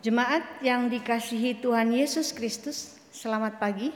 Jemaat 0.00 0.64
yang 0.64 0.88
dikasihi 0.88 1.60
Tuhan 1.60 1.92
Yesus 1.92 2.32
Kristus, 2.32 2.96
selamat 3.12 3.60
pagi. 3.60 3.92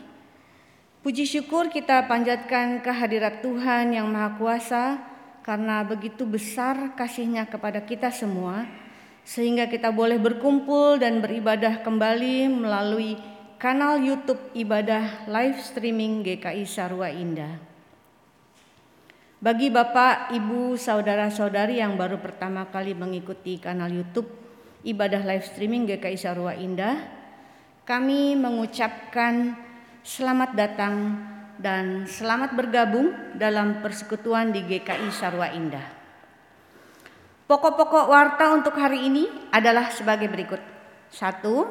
Puji 1.00 1.24
syukur 1.24 1.72
kita 1.72 2.04
panjatkan 2.04 2.84
kehadirat 2.84 3.40
Tuhan 3.40 3.96
yang 3.96 4.12
Maha 4.12 4.36
Kuasa 4.36 5.00
karena 5.40 5.80
begitu 5.80 6.28
besar 6.28 6.92
kasihnya 6.92 7.48
kepada 7.48 7.80
kita 7.80 8.12
semua 8.12 8.68
sehingga 9.24 9.64
kita 9.64 9.88
boleh 9.96 10.20
berkumpul 10.20 11.00
dan 11.00 11.24
beribadah 11.24 11.80
kembali 11.80 12.52
melalui 12.52 13.16
kanal 13.56 13.96
YouTube 13.96 14.52
ibadah 14.52 15.24
live 15.24 15.56
streaming 15.64 16.20
GKI 16.20 16.68
Sarwa 16.68 17.08
Indah. 17.08 17.56
Bagi 19.40 19.72
Bapak, 19.72 20.36
Ibu, 20.36 20.76
saudara-saudari 20.76 21.80
yang 21.80 21.96
baru 21.96 22.20
pertama 22.20 22.68
kali 22.68 22.92
mengikuti 22.92 23.56
kanal 23.56 23.88
YouTube 23.88 24.43
ibadah 24.84 25.24
live 25.24 25.48
streaming 25.48 25.88
GKI 25.88 26.16
Sarwa 26.20 26.52
Indah, 26.52 27.00
kami 27.88 28.36
mengucapkan 28.36 29.56
selamat 30.04 30.52
datang 30.52 30.94
dan 31.56 32.04
selamat 32.04 32.52
bergabung 32.52 33.08
dalam 33.40 33.80
persekutuan 33.80 34.52
di 34.52 34.60
GKI 34.60 35.08
Sarwa 35.08 35.48
Indah. 35.56 35.88
Pokok-pokok 37.48 38.12
warta 38.12 38.52
untuk 38.52 38.76
hari 38.76 39.08
ini 39.08 39.24
adalah 39.48 39.88
sebagai 39.88 40.28
berikut. 40.28 40.60
Satu, 41.08 41.64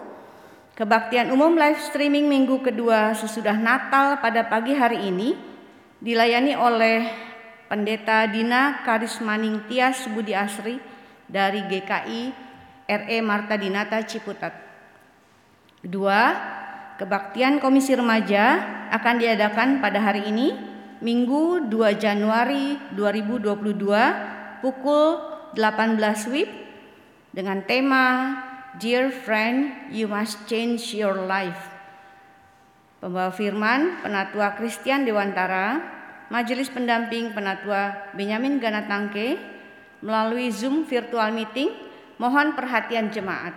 kebaktian 0.74 1.30
umum 1.30 1.54
live 1.54 1.82
streaming 1.86 2.26
minggu 2.26 2.66
kedua 2.66 3.14
sesudah 3.14 3.58
Natal 3.58 4.18
pada 4.22 4.46
pagi 4.50 4.74
hari 4.74 5.10
ini 5.14 5.38
dilayani 6.02 6.58
oleh 6.58 7.06
Pendeta 7.70 8.26
Dina 8.26 8.86
Karismaning 8.86 9.66
Tias 9.70 10.06
Budi 10.10 10.34
Asri 10.34 10.78
dari 11.26 11.66
GKI 11.66 12.53
RE 13.02 13.18
Marta 13.26 13.58
Dinata 13.58 14.06
Ciputat. 14.06 14.54
Kedua, 15.82 16.20
kebaktian 17.02 17.58
Komisi 17.58 17.98
Remaja 17.98 18.62
akan 18.94 19.16
diadakan 19.20 19.82
pada 19.82 20.00
hari 20.00 20.30
ini, 20.30 20.56
Minggu 21.04 21.68
2 21.68 22.00
Januari 22.00 22.80
2022 22.96 24.64
pukul 24.64 25.20
18 25.52 26.00
WIB 26.32 26.50
dengan 27.36 27.60
tema 27.68 28.06
Dear 28.80 29.12
Friend, 29.12 29.92
You 29.92 30.08
Must 30.08 30.48
Change 30.48 30.96
Your 30.96 31.28
Life. 31.28 31.60
Pembawa 33.04 33.36
firman 33.36 34.00
Penatua 34.00 34.56
Christian 34.56 35.04
Dewantara, 35.04 35.84
Majelis 36.32 36.72
Pendamping 36.72 37.36
Penatua 37.36 38.16
Benyamin 38.16 38.64
Ganatangke 38.64 39.36
melalui 40.00 40.48
Zoom 40.56 40.88
virtual 40.88 41.36
meeting 41.36 41.83
mohon 42.18 42.58
perhatian 42.58 43.14
jemaat. 43.14 43.54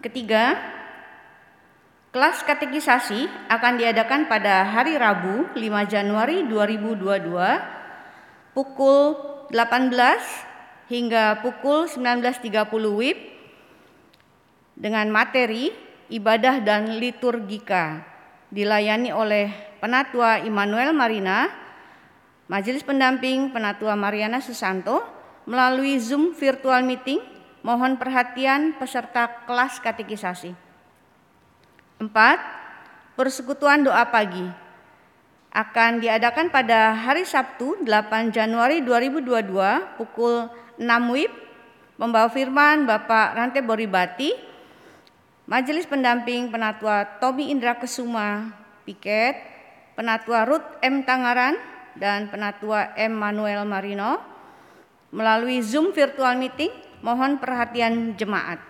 Ketiga, 0.00 0.56
kelas 2.10 2.42
katekisasi 2.42 3.28
akan 3.52 3.78
diadakan 3.78 4.26
pada 4.26 4.64
hari 4.64 4.96
Rabu 4.96 5.46
5 5.54 5.92
Januari 5.92 6.42
2022 6.48 8.56
pukul 8.56 9.14
18 9.52 9.92
hingga 10.90 11.38
pukul 11.44 11.86
19.30 11.86 12.66
WIB 12.70 13.18
dengan 14.74 15.06
materi 15.12 15.70
ibadah 16.10 16.58
dan 16.66 16.98
liturgika 16.98 18.02
dilayani 18.50 19.14
oleh 19.14 19.78
Penatua 19.78 20.42
Immanuel 20.42 20.92
Marina, 20.92 21.46
Majelis 22.50 22.82
Pendamping 22.82 23.54
Penatua 23.54 23.94
Mariana 23.94 24.42
Susanto 24.42 25.06
melalui 25.46 26.02
Zoom 26.02 26.34
virtual 26.34 26.82
meeting 26.82 27.22
mohon 27.60 27.96
perhatian 28.00 28.76
peserta 28.76 29.44
kelas 29.44 29.80
katekisasi. 29.80 30.52
Empat, 32.00 32.40
persekutuan 33.16 33.84
doa 33.84 34.08
pagi 34.08 34.48
akan 35.50 35.98
diadakan 35.98 36.48
pada 36.48 36.94
hari 36.94 37.26
Sabtu 37.26 37.82
8 37.82 38.30
Januari 38.30 38.80
2022 38.86 39.98
pukul 39.98 40.46
6 40.78 40.86
WIB 40.86 41.32
membawa 42.00 42.30
firman 42.30 42.86
Bapak 42.86 43.36
Rante 43.36 43.60
Boribati 43.60 44.32
Majelis 45.50 45.90
Pendamping 45.90 46.54
Penatua 46.54 47.18
Tommy 47.18 47.50
Indra 47.50 47.74
Kesuma 47.74 48.54
Piket, 48.86 49.34
Penatua 49.98 50.46
Ruth 50.46 50.78
M. 50.80 51.02
Tangaran, 51.02 51.58
dan 51.98 52.30
Penatua 52.30 52.94
M. 52.94 53.18
Manuel 53.18 53.66
Marino 53.66 54.22
melalui 55.10 55.58
Zoom 55.60 55.90
virtual 55.90 56.38
meeting 56.38 56.70
mohon 57.00 57.40
perhatian 57.40 58.16
jemaat. 58.16 58.60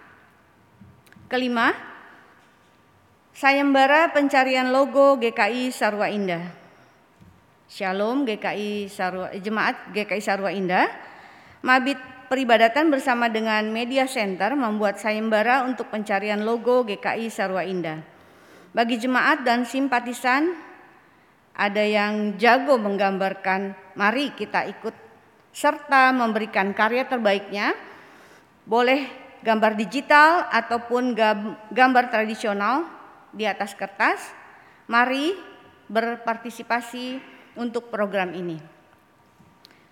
Kelima, 1.30 1.74
sayembara 3.34 4.10
pencarian 4.10 4.74
logo 4.74 5.18
GKI 5.18 5.70
Sarwa 5.70 6.10
Indah. 6.10 6.50
Shalom 7.70 8.26
GKI 8.26 8.90
Sarwa, 8.90 9.30
Jemaat 9.38 9.94
GKI 9.94 10.22
Sarwa 10.22 10.50
Indah. 10.50 10.90
Mabit 11.62 12.02
peribadatan 12.26 12.90
bersama 12.90 13.30
dengan 13.30 13.70
Media 13.70 14.10
Center 14.10 14.58
membuat 14.58 14.98
sayembara 14.98 15.62
untuk 15.62 15.86
pencarian 15.86 16.42
logo 16.42 16.82
GKI 16.82 17.30
Sarwa 17.30 17.62
Indah. 17.62 18.02
Bagi 18.74 18.98
jemaat 18.98 19.46
dan 19.46 19.66
simpatisan 19.66 20.54
ada 21.54 21.82
yang 21.82 22.38
jago 22.38 22.78
menggambarkan, 22.78 23.94
mari 23.98 24.34
kita 24.34 24.66
ikut 24.70 24.94
serta 25.50 26.14
memberikan 26.14 26.70
karya 26.74 27.06
terbaiknya. 27.06 27.74
Boleh 28.70 29.10
gambar 29.42 29.74
digital 29.74 30.46
ataupun 30.46 31.10
gambar 31.74 32.04
tradisional 32.06 32.86
di 33.34 33.42
atas 33.42 33.74
kertas. 33.74 34.22
Mari 34.86 35.34
berpartisipasi 35.90 37.18
untuk 37.58 37.90
program 37.90 38.30
ini. 38.30 38.62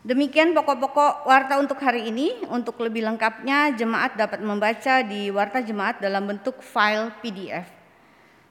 Demikian 0.06 0.54
pokok-pokok 0.54 1.26
warta 1.26 1.58
untuk 1.58 1.82
hari 1.82 2.06
ini. 2.06 2.38
Untuk 2.46 2.78
lebih 2.78 3.02
lengkapnya, 3.02 3.74
jemaat 3.74 4.14
dapat 4.14 4.38
membaca 4.46 5.02
di 5.02 5.26
warta 5.34 5.58
jemaat 5.58 5.98
dalam 5.98 6.30
bentuk 6.30 6.62
file 6.62 7.10
PDF. 7.18 7.66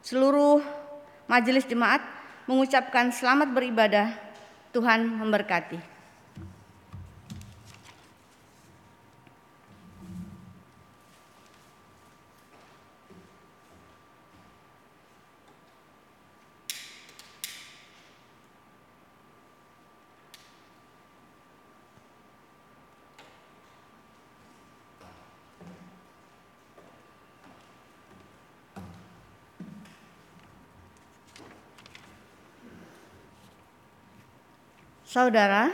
Seluruh 0.03 0.59
majelis 1.31 1.63
jemaat 1.63 2.03
mengucapkan 2.51 3.15
selamat 3.15 3.55
beribadah. 3.55 4.11
Tuhan 4.75 5.07
memberkati. 5.07 5.96
Saudara, 35.17 35.73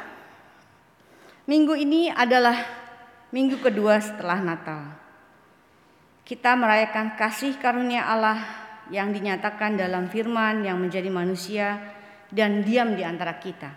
minggu 1.51 1.75
ini 1.75 2.07
adalah 2.07 2.63
minggu 3.27 3.59
kedua 3.59 3.99
setelah 3.99 4.39
Natal. 4.39 4.87
Kita 6.23 6.55
merayakan 6.55 7.19
kasih 7.19 7.59
karunia 7.59 8.07
Allah 8.07 8.39
yang 8.87 9.11
dinyatakan 9.11 9.75
dalam 9.75 10.07
firman 10.07 10.63
yang 10.63 10.79
menjadi 10.79 11.11
manusia 11.11 11.75
dan 12.31 12.63
diam 12.63 12.95
di 12.95 13.03
antara 13.03 13.35
kita. 13.35 13.67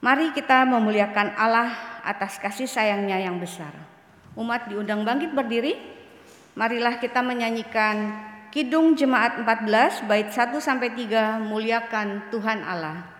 Mari 0.00 0.32
kita 0.32 0.64
memuliakan 0.64 1.36
Allah 1.36 2.00
atas 2.00 2.40
kasih 2.40 2.64
sayangnya 2.64 3.20
yang 3.20 3.36
besar. 3.36 3.76
Umat 4.40 4.72
diundang 4.72 5.04
bangkit 5.04 5.36
berdiri. 5.36 5.76
Marilah 6.56 6.96
kita 6.96 7.20
menyanyikan 7.20 8.16
Kidung 8.48 8.96
Jemaat 8.96 9.44
14 9.44 10.08
bait 10.08 10.32
1 10.32 10.56
sampai 10.64 10.96
3 10.96 11.44
muliakan 11.44 12.32
Tuhan 12.32 12.64
Allah. 12.64 13.19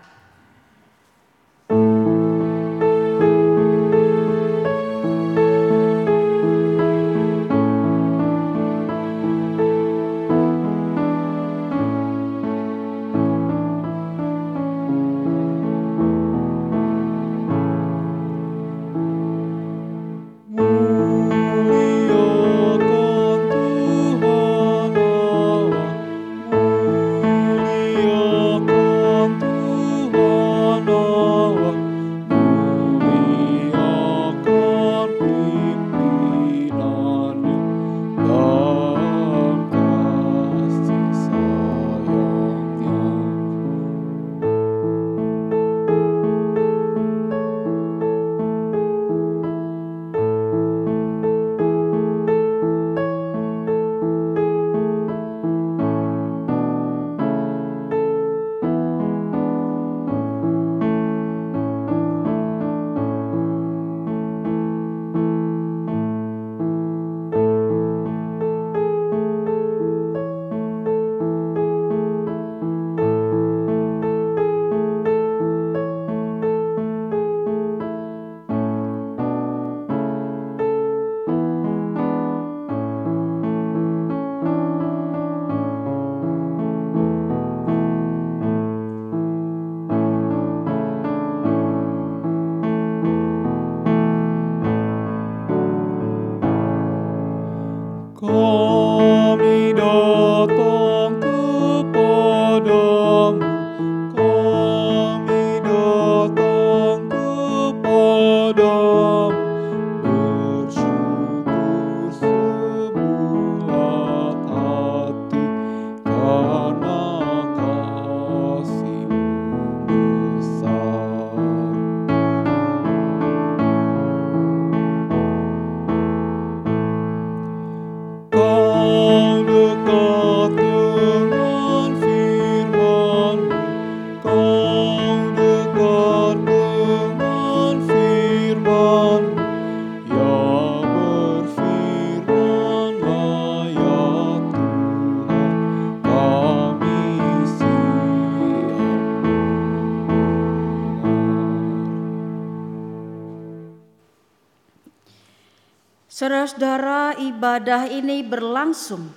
Ibadah 157.50 157.90
ini 157.90 158.22
berlangsung 158.22 159.10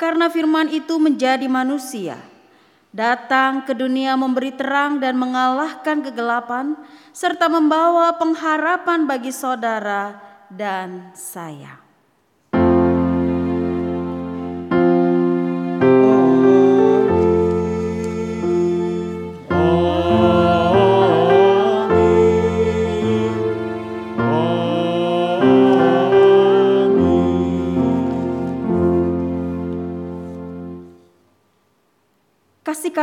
karena 0.00 0.32
firman 0.32 0.72
itu 0.72 0.96
menjadi 0.96 1.44
manusia, 1.52 2.16
datang 2.96 3.60
ke 3.68 3.76
dunia 3.76 4.16
memberi 4.16 4.56
terang 4.56 5.04
dan 5.04 5.20
mengalahkan 5.20 6.00
kegelapan, 6.00 6.80
serta 7.12 7.44
membawa 7.52 8.16
pengharapan 8.16 9.04
bagi 9.04 9.36
saudara 9.36 10.16
dan 10.48 11.12
saya. 11.12 11.83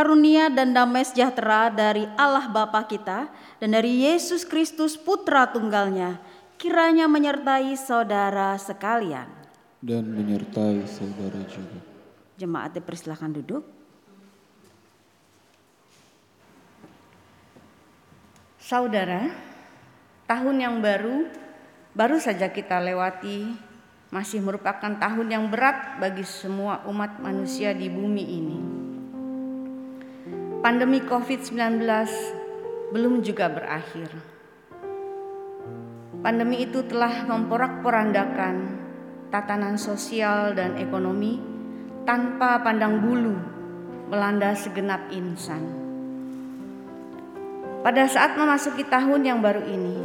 Karunia 0.01 0.49
dan 0.49 0.73
damai 0.73 1.05
sejahtera 1.05 1.69
dari 1.69 2.09
Allah 2.17 2.49
Bapa 2.49 2.89
kita 2.89 3.29
dan 3.61 3.69
dari 3.69 4.01
Yesus 4.01 4.41
Kristus 4.41 4.97
Putra 4.97 5.45
Tunggalnya 5.53 6.17
kiranya 6.57 7.05
menyertai 7.05 7.77
saudara 7.77 8.57
sekalian. 8.57 9.29
Dan 9.77 10.09
menyertai 10.09 10.89
saudara 10.89 11.37
juga. 11.45 11.77
Jemaat 12.33 12.81
dipersilahkan 12.81 13.29
duduk. 13.29 13.61
Saudara, 18.57 19.29
tahun 20.25 20.65
yang 20.65 20.81
baru 20.81 21.29
baru 21.93 22.17
saja 22.17 22.49
kita 22.49 22.81
lewati 22.81 23.53
masih 24.09 24.41
merupakan 24.41 24.97
tahun 24.97 25.27
yang 25.29 25.45
berat 25.53 26.01
bagi 26.01 26.25
semua 26.25 26.81
umat 26.89 27.21
manusia 27.21 27.69
di 27.77 27.85
bumi 27.85 28.25
ini 28.25 28.80
pandemi 30.61 31.01
COVID-19 31.01 31.81
belum 32.93 33.25
juga 33.25 33.49
berakhir. 33.49 34.13
Pandemi 36.21 36.61
itu 36.61 36.85
telah 36.85 37.25
memporak-porandakan 37.25 38.77
tatanan 39.33 39.81
sosial 39.81 40.53
dan 40.53 40.77
ekonomi 40.77 41.41
tanpa 42.05 42.61
pandang 42.61 43.01
bulu 43.01 43.33
melanda 44.13 44.53
segenap 44.53 45.09
insan. 45.09 45.65
Pada 47.81 48.05
saat 48.05 48.37
memasuki 48.37 48.85
tahun 48.85 49.25
yang 49.25 49.41
baru 49.41 49.65
ini, 49.65 49.97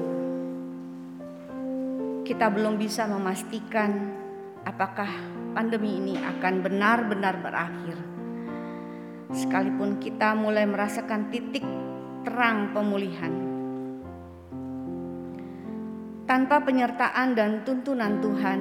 kita 2.25 2.49
belum 2.49 2.81
bisa 2.81 3.05
memastikan 3.05 3.93
apakah 4.65 5.13
pandemi 5.53 6.01
ini 6.01 6.17
akan 6.17 6.65
benar-benar 6.65 7.45
berakhir. 7.45 8.16
Sekalipun 9.35 9.99
kita 9.99 10.39
mulai 10.39 10.71
merasakan 10.71 11.35
titik 11.35 11.67
terang 12.23 12.71
pemulihan. 12.71 13.35
Tanpa 16.31 16.63
penyertaan 16.63 17.35
dan 17.35 17.67
tuntunan 17.67 18.23
Tuhan, 18.23 18.61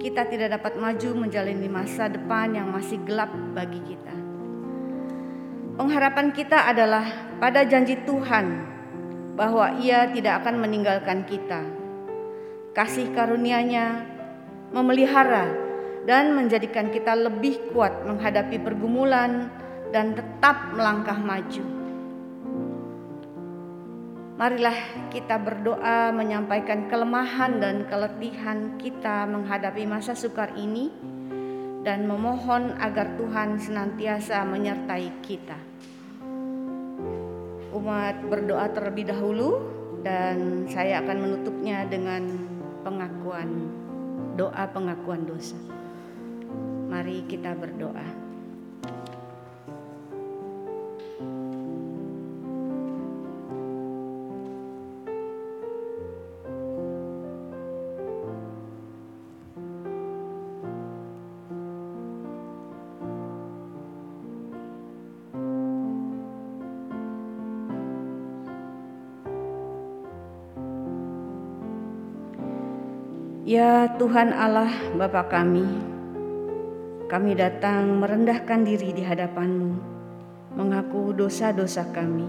kita 0.00 0.28
tidak 0.28 0.60
dapat 0.60 0.80
maju 0.80 1.28
menjalani 1.28 1.68
masa 1.68 2.08
depan 2.08 2.56
yang 2.56 2.72
masih 2.72 2.96
gelap 3.04 3.32
bagi 3.52 3.80
kita. 3.84 4.16
Pengharapan 5.76 6.32
kita 6.32 6.72
adalah 6.72 7.36
pada 7.36 7.68
janji 7.68 8.00
Tuhan 8.00 8.46
bahwa 9.36 9.76
Ia 9.76 10.08
tidak 10.08 10.40
akan 10.40 10.64
meninggalkan 10.64 11.28
kita. 11.28 11.60
Kasih 12.72 13.12
karunia-Nya 13.12 14.04
memelihara 14.72 15.65
dan 16.06 16.38
menjadikan 16.38 16.88
kita 16.94 17.18
lebih 17.18 17.74
kuat 17.74 18.06
menghadapi 18.06 18.62
pergumulan 18.62 19.50
dan 19.90 20.14
tetap 20.14 20.70
melangkah 20.72 21.18
maju. 21.18 21.64
Marilah 24.36 25.08
kita 25.10 25.40
berdoa 25.40 26.12
menyampaikan 26.12 26.86
kelemahan 26.86 27.58
dan 27.58 27.88
keletihan 27.88 28.76
kita 28.78 29.24
menghadapi 29.26 29.88
masa 29.88 30.12
sukar 30.12 30.52
ini 30.54 30.92
dan 31.82 32.04
memohon 32.04 32.76
agar 32.76 33.16
Tuhan 33.16 33.56
senantiasa 33.56 34.44
menyertai 34.44 35.08
kita. 35.24 35.58
Umat 37.72 38.28
berdoa 38.28 38.68
terlebih 38.76 39.08
dahulu 39.08 39.56
dan 40.04 40.68
saya 40.68 41.00
akan 41.00 41.16
menutupnya 41.16 41.88
dengan 41.88 42.28
pengakuan 42.84 43.48
doa 44.36 44.68
pengakuan 44.68 45.24
dosa. 45.24 45.75
Mari 46.96 47.28
kita 47.28 47.52
berdoa. 47.52 48.08
Ya 73.44 73.84
Tuhan 74.00 74.32
Allah 74.32 74.72
Bapa 74.96 75.28
kami, 75.28 75.95
kami 77.06 77.38
datang 77.38 78.02
merendahkan 78.02 78.66
diri 78.66 78.90
di 78.90 79.06
hadapan-Mu, 79.06 79.72
mengaku 80.58 81.14
dosa-dosa 81.14 81.86
kami. 81.94 82.26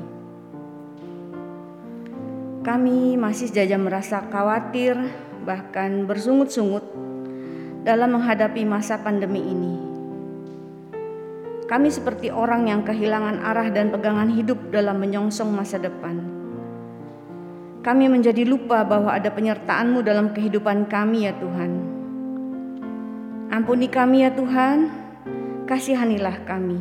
Kami 2.62 3.18
masih 3.18 3.50
saja 3.50 3.74
merasa 3.82 4.22
khawatir, 4.30 4.94
bahkan 5.50 6.06
bersungut-sungut 6.06 6.86
dalam 7.82 8.22
menghadapi 8.22 8.70
masa 8.70 9.02
pandemi 9.02 9.42
ini. 9.42 9.76
Kami 11.66 11.90
seperti 11.90 12.30
orang 12.30 12.70
yang 12.70 12.86
kehilangan 12.86 13.42
arah 13.42 13.74
dan 13.74 13.90
pegangan 13.90 14.30
hidup 14.30 14.62
dalam 14.70 15.02
menyongsong 15.02 15.58
masa 15.58 15.82
depan. 15.82 16.22
Kami 17.82 18.06
menjadi 18.14 18.46
lupa 18.46 18.86
bahwa 18.86 19.10
ada 19.10 19.34
penyertaan-Mu 19.34 20.06
dalam 20.06 20.38
kehidupan 20.38 20.86
kami 20.86 21.26
ya 21.26 21.34
Tuhan. 21.34 21.97
Ampuni 23.58 23.90
kami 23.90 24.22
ya 24.22 24.30
Tuhan, 24.30 24.86
kasihanilah 25.66 26.46
kami. 26.46 26.78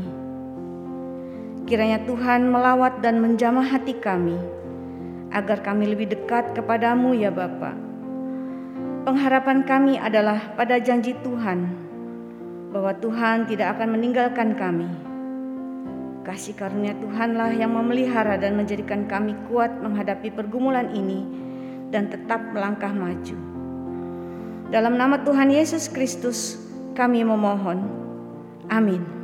Kiranya 1.64 2.04
Tuhan 2.04 2.52
melawat 2.52 3.00
dan 3.00 3.16
menjamah 3.16 3.64
hati 3.64 3.96
kami, 3.96 4.36
agar 5.32 5.64
kami 5.64 5.88
lebih 5.88 6.12
dekat 6.12 6.52
kepadamu 6.52 7.16
ya 7.16 7.32
Bapa. 7.32 7.72
Pengharapan 9.08 9.64
kami 9.64 9.96
adalah 9.96 10.52
pada 10.52 10.76
janji 10.76 11.16
Tuhan, 11.24 11.64
bahwa 12.76 12.92
Tuhan 13.00 13.48
tidak 13.48 13.80
akan 13.80 13.96
meninggalkan 13.96 14.52
kami 14.52 14.84
Kasih 16.28 16.60
karunia 16.60 16.92
Tuhanlah 17.00 17.56
yang 17.56 17.72
memelihara 17.72 18.36
dan 18.36 18.52
menjadikan 18.52 19.08
kami 19.08 19.32
kuat 19.48 19.72
menghadapi 19.80 20.28
pergumulan 20.28 20.92
ini 20.92 21.24
dan 21.88 22.12
tetap 22.12 22.52
melangkah 22.52 22.92
maju. 22.92 23.38
Dalam 24.68 24.98
nama 24.98 25.22
Tuhan 25.22 25.54
Yesus 25.54 25.86
Kristus 25.86 26.65
kami 26.96 27.20
memohon. 27.20 27.78
Amin. 28.72 29.15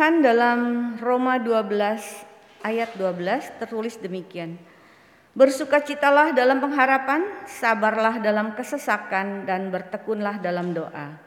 Tuhan 0.00 0.24
dalam 0.24 0.60
Roma 0.96 1.36
12 1.36 1.76
ayat 2.64 2.96
12 2.96 3.60
tertulis 3.60 4.00
demikian. 4.00 4.56
Bersukacitalah 5.36 6.32
dalam 6.32 6.56
pengharapan, 6.56 7.28
sabarlah 7.44 8.16
dalam 8.16 8.56
kesesakan 8.56 9.44
dan 9.44 9.68
bertekunlah 9.68 10.40
dalam 10.40 10.72
doa. 10.72 11.20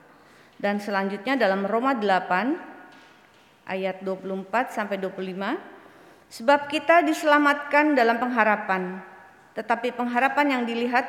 Dan 0.57 0.81
selanjutnya 0.81 1.37
dalam 1.37 1.69
Roma 1.69 1.93
8 1.93 3.69
ayat 3.69 4.01
24 4.01 4.73
sampai 4.73 4.97
25 4.97 6.33
sebab 6.33 6.65
kita 6.65 7.05
diselamatkan 7.05 7.93
dalam 7.93 8.17
pengharapan 8.17 9.05
tetapi 9.53 9.93
pengharapan 9.93 10.49
yang 10.49 10.63
dilihat 10.65 11.05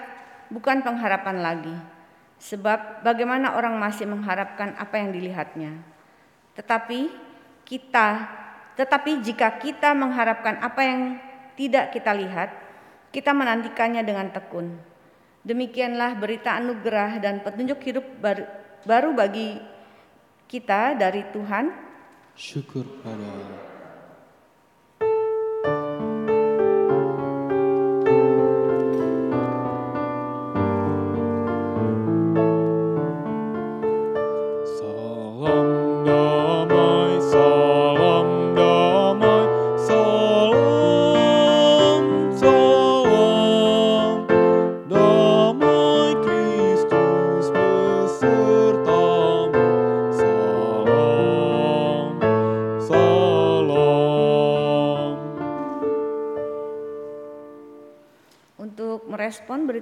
bukan 0.52 0.84
pengharapan 0.84 1.40
lagi 1.40 1.76
sebab 2.36 3.00
bagaimana 3.00 3.56
orang 3.56 3.80
masih 3.80 4.04
mengharapkan 4.04 4.76
apa 4.76 5.00
yang 5.00 5.16
dilihatnya. 5.16 5.80
Tetapi 6.60 7.23
kita, 7.64 8.28
tetapi 8.78 9.24
jika 9.24 9.58
kita 9.58 9.96
mengharapkan 9.96 10.60
apa 10.62 10.80
yang 10.84 11.00
tidak 11.58 11.90
kita 11.90 12.12
lihat, 12.14 12.52
kita 13.10 13.34
menantikannya 13.34 14.06
dengan 14.06 14.30
tekun. 14.30 14.74
Demikianlah 15.44 16.16
berita 16.16 16.56
anugerah 16.56 17.20
dan 17.20 17.44
petunjuk 17.44 17.80
hidup 17.84 18.06
baru, 18.84 19.10
bagi 19.12 19.60
kita 20.48 20.96
dari 20.96 21.24
Tuhan. 21.32 21.72
Syukur 22.38 22.84
pada 23.04 23.20
Allah. 23.20 23.73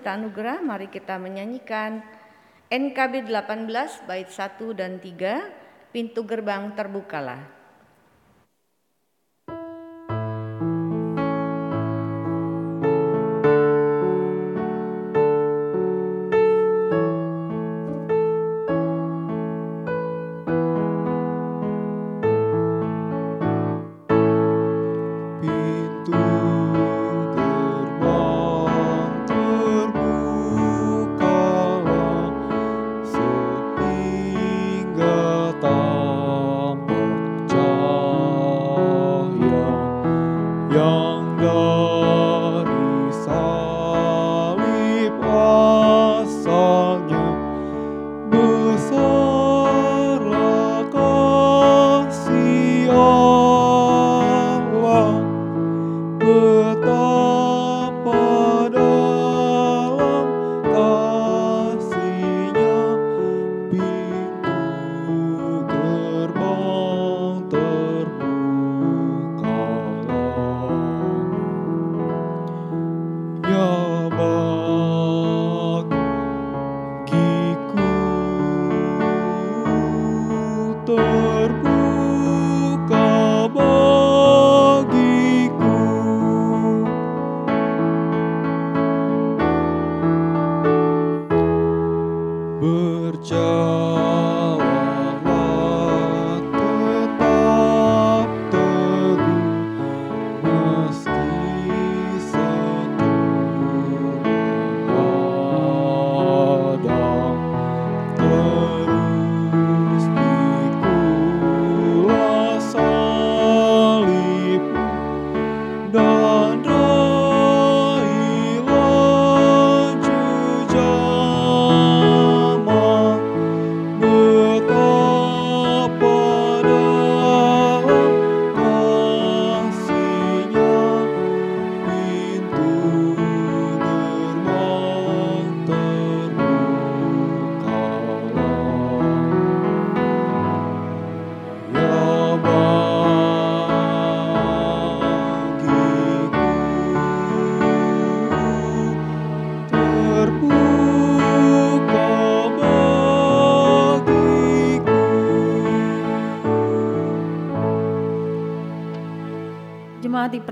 Berita 0.03 0.19
anugerah, 0.19 0.59
mari 0.67 0.91
kita 0.91 1.15
menyanyikan 1.15 2.03
NKB 2.67 3.31
18 3.31 4.03
bait 4.03 4.27
1 4.27 4.75
dan 4.75 4.99
3, 4.99 5.95
pintu 5.95 6.27
gerbang 6.27 6.75
terbukalah. 6.75 7.62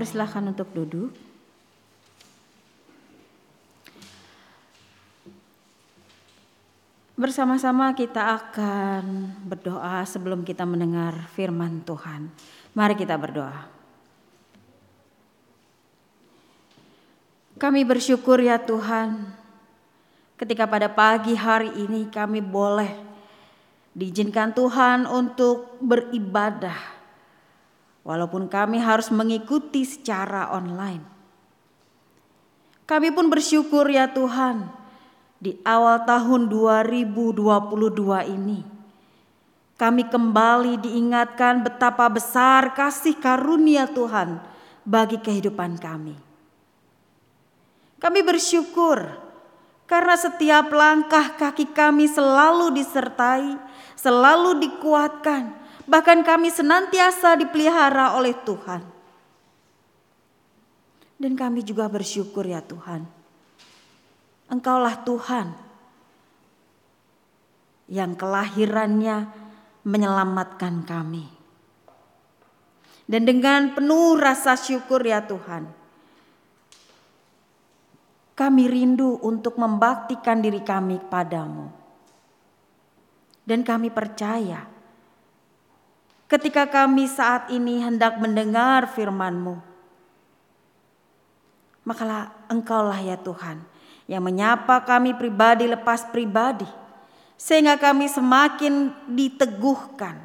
Jemaat 0.01 0.17
dipersilahkan 0.17 0.45
untuk 0.49 0.69
duduk. 0.73 1.13
Bersama-sama 7.13 7.93
kita 7.93 8.33
akan 8.33 9.29
berdoa 9.45 10.01
sebelum 10.09 10.41
kita 10.41 10.65
mendengar 10.65 11.29
firman 11.37 11.85
Tuhan. 11.85 12.33
Mari 12.73 12.97
kita 12.97 13.13
berdoa. 13.13 13.69
Kami 17.61 17.85
bersyukur 17.85 18.41
ya 18.41 18.57
Tuhan, 18.57 19.29
ketika 20.33 20.65
pada 20.65 20.89
pagi 20.89 21.37
hari 21.37 21.69
ini 21.77 22.09
kami 22.09 22.41
boleh 22.41 22.89
diizinkan 23.93 24.49
Tuhan 24.49 25.05
untuk 25.05 25.77
beribadah 25.77 27.00
walaupun 28.01 28.49
kami 28.49 28.81
harus 28.81 29.09
mengikuti 29.13 29.85
secara 29.85 30.53
online. 30.53 31.03
Kami 32.85 33.09
pun 33.15 33.31
bersyukur 33.31 33.87
ya 33.87 34.11
Tuhan 34.11 34.67
di 35.39 35.55
awal 35.63 36.03
tahun 36.03 36.51
2022 36.51 38.35
ini. 38.35 38.59
Kami 39.79 40.03
kembali 40.05 40.77
diingatkan 40.77 41.65
betapa 41.65 42.05
besar 42.11 42.77
kasih 42.77 43.17
karunia 43.17 43.89
Tuhan 43.89 44.37
bagi 44.85 45.17
kehidupan 45.17 45.81
kami. 45.81 46.13
Kami 47.97 48.19
bersyukur 48.25 48.97
karena 49.85 50.15
setiap 50.17 50.69
langkah 50.73 51.37
kaki 51.37 51.69
kami 51.73 52.09
selalu 52.09 52.73
disertai, 52.77 53.57
selalu 53.97 54.57
dikuatkan, 54.61 55.60
bahkan 55.85 56.21
kami 56.25 56.49
senantiasa 56.51 57.37
dipelihara 57.37 58.17
oleh 58.17 58.35
Tuhan. 58.43 58.81
Dan 61.21 61.37
kami 61.37 61.61
juga 61.61 61.85
bersyukur 61.85 62.41
ya 62.49 62.65
Tuhan. 62.65 63.05
Engkaulah 64.49 65.05
Tuhan 65.05 65.53
yang 67.91 68.17
kelahirannya 68.17 69.29
menyelamatkan 69.85 70.81
kami. 70.81 71.29
Dan 73.05 73.27
dengan 73.27 73.75
penuh 73.75 74.17
rasa 74.17 74.57
syukur 74.57 75.05
ya 75.05 75.21
Tuhan. 75.21 75.67
Kami 78.33 78.63
rindu 78.65 79.21
untuk 79.21 79.61
membaktikan 79.61 80.41
diri 80.41 80.65
kami 80.65 80.97
padamu. 80.97 81.69
Dan 83.45 83.61
kami 83.61 83.93
percaya 83.93 84.80
ketika 86.31 86.63
kami 86.63 87.11
saat 87.11 87.51
ini 87.51 87.83
hendak 87.83 88.15
mendengar 88.15 88.87
firman-Mu. 88.95 89.59
Makalah 91.83 92.31
Engkaulah 92.47 93.03
ya 93.03 93.19
Tuhan 93.19 93.59
yang 94.07 94.23
menyapa 94.23 94.79
kami 94.87 95.11
pribadi 95.11 95.67
lepas 95.67 96.07
pribadi 96.07 96.67
sehingga 97.35 97.75
kami 97.75 98.07
semakin 98.07 98.95
diteguhkan 99.11 100.23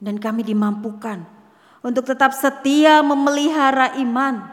dan 0.00 0.16
kami 0.16 0.40
dimampukan 0.46 1.26
untuk 1.84 2.06
tetap 2.06 2.32
setia 2.32 3.02
memelihara 3.04 3.98
iman, 4.00 4.46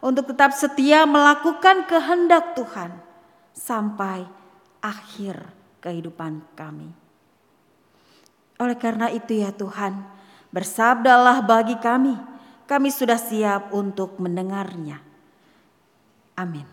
untuk 0.00 0.32
tetap 0.32 0.54
setia 0.54 1.04
melakukan 1.04 1.84
kehendak 1.84 2.56
Tuhan 2.56 2.94
sampai 3.52 4.24
akhir 4.80 5.44
kehidupan 5.82 6.40
kami. 6.56 7.03
Oleh 8.58 8.78
karena 8.78 9.10
itu 9.10 9.42
ya 9.42 9.50
Tuhan, 9.50 9.98
bersabdalah 10.54 11.42
bagi 11.42 11.74
kami. 11.82 12.14
Kami 12.64 12.88
sudah 12.88 13.18
siap 13.20 13.74
untuk 13.74 14.16
mendengarnya. 14.16 15.02
Amin. 16.38 16.64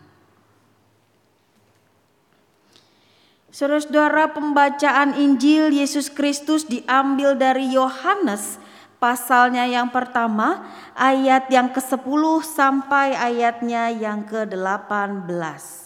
Saudara-saudara, 3.52 4.32
pembacaan 4.32 5.12
Injil 5.20 5.76
Yesus 5.76 6.08
Kristus 6.08 6.64
diambil 6.64 7.36
dari 7.36 7.68
Yohanes 7.68 8.56
pasalnya 9.02 9.66
yang 9.66 9.90
pertama, 9.90 10.62
ayat 10.94 11.50
yang 11.50 11.74
ke-10 11.74 12.22
sampai 12.46 13.18
ayatnya 13.18 13.90
yang 13.90 14.22
ke-18. 14.22 15.81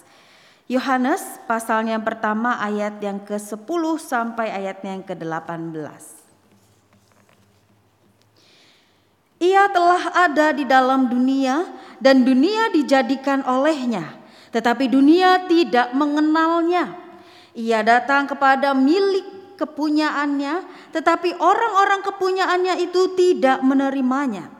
Yohanes 0.66 1.38
pasalnya 1.46 1.94
yang 1.94 2.02
pertama 2.02 2.58
ayat 2.58 2.98
yang 2.98 3.22
ke-10 3.22 3.82
sampai 4.02 4.50
ayatnya 4.50 4.98
yang 4.98 5.06
ke-18. 5.06 5.78
Ia 9.46 9.70
telah 9.70 10.02
ada 10.26 10.50
di 10.50 10.66
dalam 10.66 11.06
dunia 11.06 11.70
dan 12.02 12.26
dunia 12.26 12.74
dijadikan 12.74 13.46
olehnya, 13.46 14.18
tetapi 14.50 14.90
dunia 14.90 15.46
tidak 15.46 15.94
mengenalnya. 15.94 16.98
Ia 17.54 17.86
datang 17.86 18.26
kepada 18.26 18.74
milik 18.74 19.54
kepunyaannya, 19.54 20.66
tetapi 20.90 21.38
orang-orang 21.38 22.02
kepunyaannya 22.02 22.74
itu 22.82 23.14
tidak 23.14 23.62
menerimanya. 23.62 24.50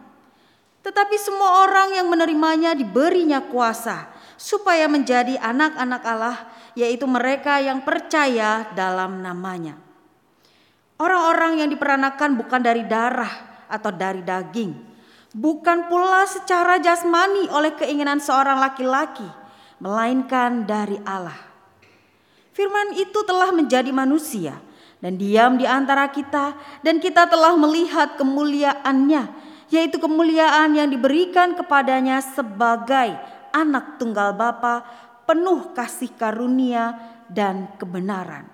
Tetapi 0.86 1.18
semua 1.18 1.66
orang 1.66 1.98
yang 1.98 2.06
menerimanya 2.06 2.78
diberinya 2.78 3.42
kuasa 3.42 4.15
supaya 4.36 4.86
menjadi 4.86 5.40
anak-anak 5.40 6.02
Allah, 6.04 6.38
yaitu 6.76 7.08
mereka 7.08 7.60
yang 7.60 7.82
percaya 7.82 8.68
dalam 8.76 9.24
namanya. 9.24 9.80
Orang-orang 10.96 11.60
yang 11.60 11.68
diperanakan 11.68 12.40
bukan 12.40 12.60
dari 12.64 12.84
darah 12.88 13.64
atau 13.68 13.92
dari 13.92 14.24
daging, 14.24 14.72
bukan 15.36 15.92
pula 15.92 16.24
secara 16.24 16.80
jasmani 16.80 17.52
oleh 17.52 17.76
keinginan 17.76 18.16
seorang 18.16 18.56
laki-laki, 18.56 19.26
melainkan 19.76 20.64
dari 20.64 20.96
Allah. 21.04 21.36
Firman 22.56 22.96
itu 22.96 23.20
telah 23.28 23.52
menjadi 23.52 23.92
manusia 23.92 24.56
dan 25.04 25.20
diam 25.20 25.60
di 25.60 25.68
antara 25.68 26.08
kita 26.08 26.56
dan 26.80 26.96
kita 26.96 27.28
telah 27.28 27.52
melihat 27.52 28.16
kemuliaannya 28.16 29.28
yaitu 29.68 30.00
kemuliaan 30.00 30.72
yang 30.78 30.88
diberikan 30.88 31.52
kepadanya 31.52 32.22
sebagai 32.22 33.18
anak 33.56 33.96
tunggal 33.96 34.36
Bapa 34.36 34.84
penuh 35.24 35.72
kasih 35.72 36.12
karunia 36.12 36.92
dan 37.32 37.72
kebenaran. 37.80 38.44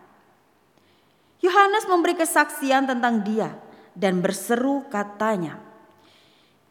Yohanes 1.43 1.91
memberi 1.91 2.15
kesaksian 2.15 2.87
tentang 2.87 3.27
dia 3.27 3.51
dan 3.99 4.23
berseru 4.23 4.87
katanya, 4.87 5.59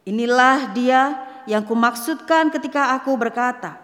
Inilah 0.02 0.72
dia 0.72 1.00
yang 1.44 1.62
kumaksudkan 1.62 2.48
ketika 2.48 2.96
aku 2.96 3.14
berkata, 3.20 3.78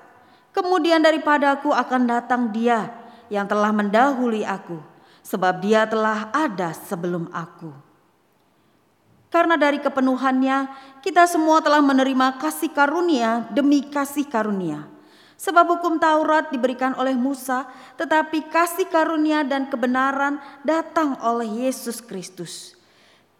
Kemudian 0.50 1.04
daripadaku 1.04 1.70
akan 1.70 2.08
datang 2.08 2.50
dia 2.50 2.90
yang 3.30 3.46
telah 3.46 3.70
mendahului 3.70 4.42
aku, 4.42 4.80
sebab 5.22 5.61
dia 5.61 5.84
telah 5.84 6.32
ada 6.32 6.72
sebelum 6.72 7.28
aku.' 7.30 7.88
Karena 9.28 9.60
dari 9.60 9.76
kepenuhannya 9.76 10.72
kita 11.04 11.28
semua 11.28 11.60
telah 11.60 11.84
menerima 11.84 12.40
kasih 12.40 12.72
karunia 12.72 13.44
demi 13.52 13.84
kasih 13.84 14.24
karunia. 14.24 14.88
Sebab 15.38 15.78
hukum 15.78 16.02
Taurat 16.02 16.50
diberikan 16.50 16.98
oleh 16.98 17.14
Musa, 17.14 17.68
tetapi 17.94 18.50
kasih 18.50 18.90
karunia 18.90 19.46
dan 19.46 19.70
kebenaran 19.70 20.42
datang 20.66 21.14
oleh 21.22 21.68
Yesus 21.68 22.02
Kristus. 22.02 22.74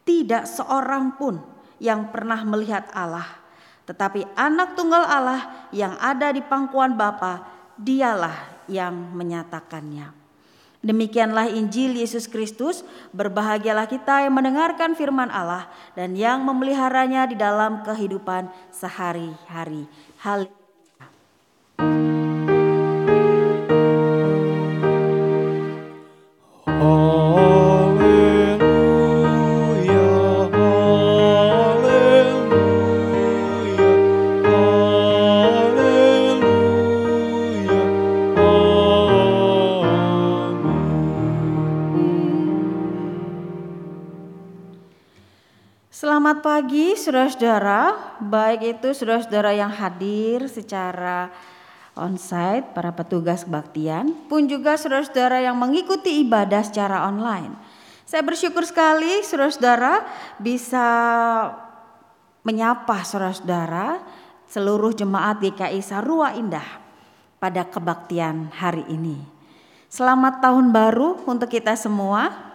Tidak 0.07 0.47
seorang 0.47 1.19
pun 1.19 1.43
yang 1.83 2.15
pernah 2.15 2.47
melihat 2.47 2.87
Allah, 2.95 3.27
tetapi 3.83 4.31
anak 4.39 4.79
tunggal 4.79 5.03
Allah 5.03 5.69
yang 5.75 5.99
ada 5.99 6.31
di 6.31 6.39
pangkuan 6.45 6.95
Bapa, 6.95 7.43
dialah 7.75 8.63
yang 8.71 8.95
menyatakannya. 8.95 10.18
Demikianlah 10.79 11.51
Injil 11.51 11.99
Yesus 11.99 12.31
Kristus, 12.31 12.87
berbahagialah 13.11 13.91
kita 13.91 14.23
yang 14.23 14.39
mendengarkan 14.39 14.95
firman 14.95 15.27
Allah 15.27 15.67
dan 15.99 16.15
yang 16.15 16.47
memeliharanya 16.47 17.27
di 17.27 17.35
dalam 17.35 17.83
kehidupan 17.83 18.47
sehari-hari. 18.71 19.91
Haleluya. 20.23 22.18
Selamat 46.39 46.55
pagi 46.55 46.95
saudara-saudara, 46.95 47.83
baik 48.23 48.79
itu 48.79 48.95
saudara-saudara 48.95 49.59
yang 49.59 49.75
hadir 49.75 50.47
secara 50.47 51.35
onsite, 51.99 52.63
para 52.79 52.95
petugas 52.95 53.43
kebaktian, 53.43 54.15
pun 54.31 54.47
juga 54.47 54.79
saudara-saudara 54.79 55.43
yang 55.43 55.59
mengikuti 55.59 56.23
ibadah 56.23 56.63
secara 56.63 57.11
online. 57.11 57.59
Saya 58.07 58.23
bersyukur 58.23 58.63
sekali 58.63 59.19
saudara-saudara 59.27 60.07
bisa 60.39 60.87
menyapa 62.47 63.03
saudara-saudara 63.03 63.99
seluruh 64.47 64.95
jemaat 64.95 65.43
GKI 65.43 65.83
Sarua 65.83 66.39
Indah 66.39 66.79
pada 67.43 67.67
kebaktian 67.67 68.55
hari 68.55 68.87
ini. 68.87 69.19
Selamat 69.91 70.39
tahun 70.39 70.71
baru 70.71 71.19
untuk 71.27 71.51
kita 71.51 71.75
semua. 71.75 72.48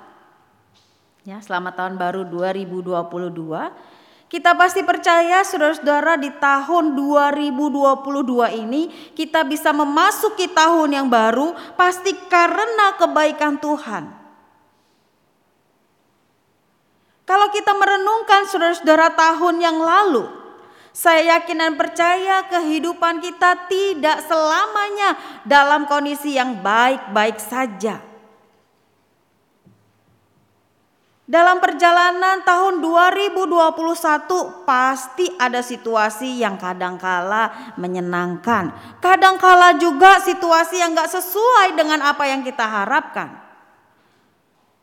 Ya, 1.23 1.39
selamat 1.39 1.79
tahun 1.79 1.95
baru 1.95 2.27
2022. 2.27 2.99
Kita 4.27 4.59
pasti 4.59 4.83
percaya 4.83 5.39
saudara-saudara 5.47 6.19
di 6.19 6.27
tahun 6.35 6.99
2022 6.99 8.59
ini 8.59 8.91
kita 9.15 9.47
bisa 9.47 9.71
memasuki 9.71 10.51
tahun 10.51 10.91
yang 10.91 11.07
baru 11.07 11.55
pasti 11.79 12.11
karena 12.27 12.99
kebaikan 12.99 13.55
Tuhan. 13.55 14.11
Kalau 17.23 17.47
kita 17.55 17.71
merenungkan 17.71 18.43
saudara-saudara 18.51 19.15
tahun 19.15 19.63
yang 19.63 19.79
lalu, 19.79 20.27
saya 20.91 21.39
yakin 21.39 21.55
dan 21.55 21.73
percaya 21.79 22.51
kehidupan 22.51 23.23
kita 23.23 23.71
tidak 23.71 24.27
selamanya 24.27 25.15
dalam 25.47 25.87
kondisi 25.87 26.35
yang 26.35 26.59
baik-baik 26.59 27.39
saja. 27.39 28.12
Dalam 31.23 31.63
perjalanan 31.63 32.43
tahun 32.43 32.83
2021 32.83 34.67
pasti 34.67 35.31
ada 35.39 35.63
situasi 35.63 36.43
yang 36.43 36.59
kadangkala 36.59 37.75
menyenangkan. 37.79 38.75
Kadangkala 38.99 39.79
juga 39.79 40.19
situasi 40.19 40.83
yang 40.83 40.91
gak 40.91 41.07
sesuai 41.07 41.79
dengan 41.79 42.03
apa 42.03 42.27
yang 42.27 42.43
kita 42.43 42.67
harapkan. 42.67 43.39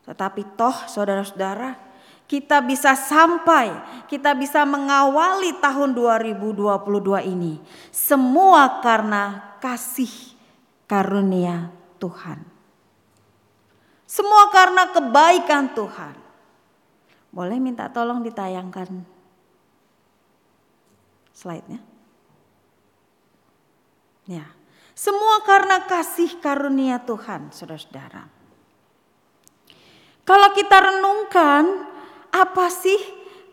Tetapi 0.01 0.57
toh 0.57 0.73
saudara-saudara 0.89 1.77
kita 2.25 2.63
bisa 2.65 2.97
sampai, 2.97 3.75
kita 4.09 4.33
bisa 4.33 4.65
mengawali 4.65 5.61
tahun 5.61 5.93
2022 5.93 7.21
ini. 7.27 7.61
Semua 7.93 8.81
karena 8.81 9.53
kasih 9.61 10.09
karunia 10.89 11.69
Tuhan. 12.01 12.41
Semua 14.09 14.49
karena 14.49 14.89
kebaikan 14.89 15.75
Tuhan. 15.77 16.20
Boleh 17.31 17.57
minta 17.63 17.87
tolong 17.87 18.19
ditayangkan 18.19 19.07
slide-nya? 21.31 21.79
Ya. 24.27 24.45
Semua 24.91 25.41
karena 25.47 25.87
kasih 25.87 26.37
karunia 26.43 27.01
Tuhan, 27.01 27.49
Saudara-saudara. 27.55 28.27
Kalau 30.27 30.49
kita 30.53 30.77
renungkan, 30.77 31.87
apa 32.29 32.67
sih 32.69 32.99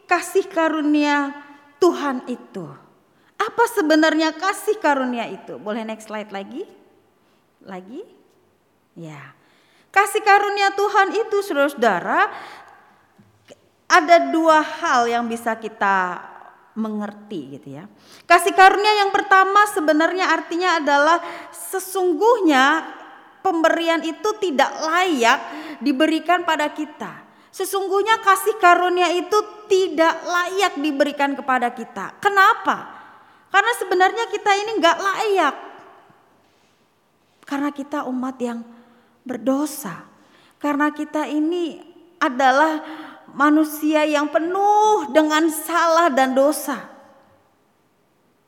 kasih 0.05 0.51
karunia 0.51 1.33
Tuhan 1.81 2.27
itu? 2.29 2.67
Apa 3.39 3.65
sebenarnya 3.71 4.35
kasih 4.35 4.77
karunia 4.83 5.31
itu? 5.31 5.57
Boleh 5.57 5.87
next 5.87 6.11
slide 6.11 6.35
lagi? 6.35 6.67
Lagi? 7.63 8.03
Ya. 8.99 9.33
Kasih 9.89 10.21
karunia 10.21 10.75
Tuhan 10.75 11.15
itu 11.17 11.37
saudara-saudara 11.47 12.29
ada 13.89 14.29
dua 14.29 14.61
hal 14.61 15.09
yang 15.09 15.25
bisa 15.25 15.57
kita 15.57 16.21
mengerti 16.77 17.59
gitu 17.59 17.81
ya. 17.81 17.85
Kasih 18.29 18.55
karunia 18.55 19.03
yang 19.03 19.11
pertama 19.11 19.67
sebenarnya 19.73 20.31
artinya 20.31 20.79
adalah 20.79 21.19
sesungguhnya 21.51 22.87
pemberian 23.43 24.05
itu 24.05 24.31
tidak 24.39 24.71
layak 24.85 25.41
diberikan 25.83 26.45
pada 26.45 26.71
kita. 26.71 27.27
Sesungguhnya 27.51 28.23
kasih 28.23 28.55
karunia 28.63 29.11
itu 29.11 29.67
tidak 29.67 30.15
layak 30.23 30.79
diberikan 30.79 31.35
kepada 31.35 31.75
kita. 31.75 32.15
Kenapa? 32.23 32.95
Karena 33.49 33.73
sebenarnya 33.81 34.25
kita 34.31 34.53
ini 34.55 34.71
nggak 34.79 34.99
layak. 35.01 35.57
Karena 37.49 37.73
kita 37.73 38.05
umat 38.07 38.37
yang 38.39 38.61
berdosa. 39.25 40.05
Karena 40.61 40.93
kita 40.93 41.27
ini 41.27 41.81
adalah 42.21 42.83
manusia 43.35 44.05
yang 44.09 44.29
penuh 44.33 45.11
dengan 45.13 45.49
salah 45.51 46.09
dan 46.13 46.33
dosa. 46.37 46.89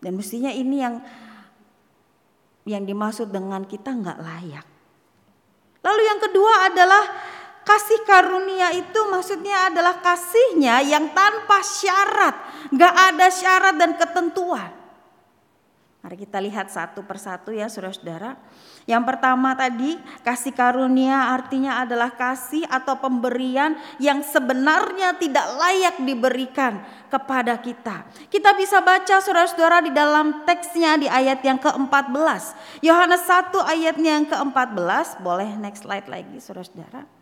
Dan 0.01 0.17
mestinya 0.17 0.49
ini 0.49 0.77
yang 0.81 0.95
yang 2.65 2.85
dimaksud 2.85 3.29
dengan 3.29 3.65
kita 3.65 3.93
nggak 3.93 4.19
layak. 4.21 4.67
Lalu 5.81 6.03
yang 6.05 6.21
kedua 6.21 6.53
adalah 6.69 7.05
kasih 7.65 8.01
karunia 8.05 8.73
itu 8.77 9.01
maksudnya 9.09 9.73
adalah 9.73 10.01
kasihnya 10.01 10.85
yang 10.85 11.13
tanpa 11.13 11.61
syarat, 11.65 12.37
nggak 12.73 12.95
ada 13.13 13.27
syarat 13.33 13.75
dan 13.77 13.97
ketentuan. 13.97 14.71
Mari 16.01 16.17
kita 16.17 16.41
lihat 16.41 16.73
satu 16.73 17.05
persatu 17.05 17.53
ya 17.53 17.69
saudara-saudara. 17.69 18.37
Yang 18.89 19.05
pertama 19.13 19.53
tadi 19.53 20.01
kasih 20.25 20.57
karunia 20.57 21.37
artinya 21.37 21.85
adalah 21.85 22.17
kasih 22.17 22.65
atau 22.65 22.97
pemberian 22.97 23.77
yang 24.01 24.25
sebenarnya 24.25 25.15
tidak 25.21 25.47
layak 25.61 25.97
diberikan 26.01 26.81
kepada 27.13 27.61
kita. 27.61 28.09
Kita 28.33 28.57
bisa 28.57 28.81
baca 28.81 29.21
saudara-saudara 29.21 29.85
di 29.85 29.93
dalam 29.93 30.47
teksnya 30.49 30.97
di 30.97 31.07
ayat 31.11 31.45
yang 31.45 31.61
ke-14. 31.61 32.57
Yohanes 32.81 33.23
1 33.29 33.53
ayatnya 33.69 34.11
yang 34.17 34.27
ke-14. 34.31 35.21
Boleh 35.21 35.51
next 35.61 35.85
slide 35.85 36.09
lagi 36.09 36.41
saudara-saudara. 36.41 37.20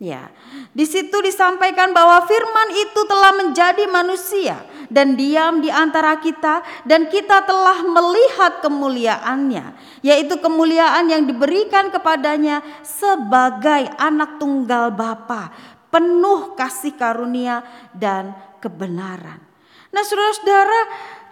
Ya, 0.00 0.32
di 0.72 0.88
situ 0.88 1.12
disampaikan 1.20 1.92
bahwa 1.92 2.24
firman 2.24 2.72
itu 2.72 3.04
telah 3.04 3.36
menjadi 3.36 3.84
manusia 3.84 4.56
dan 4.88 5.12
diam 5.12 5.60
di 5.60 5.68
antara 5.68 6.16
kita 6.16 6.64
dan 6.88 7.04
kita 7.12 7.44
telah 7.44 7.84
melihat 7.84 8.64
kemuliaannya, 8.64 9.76
yaitu 10.00 10.40
kemuliaan 10.40 11.04
yang 11.04 11.28
diberikan 11.28 11.92
kepadanya 11.92 12.64
sebagai 12.80 13.92
anak 14.00 14.40
tunggal 14.40 14.88
Bapa, 14.88 15.52
penuh 15.92 16.56
kasih 16.56 16.96
karunia 16.96 17.60
dan 17.92 18.32
kebenaran. 18.64 19.36
Nah, 19.92 20.00
Saudara-saudara, 20.00 20.80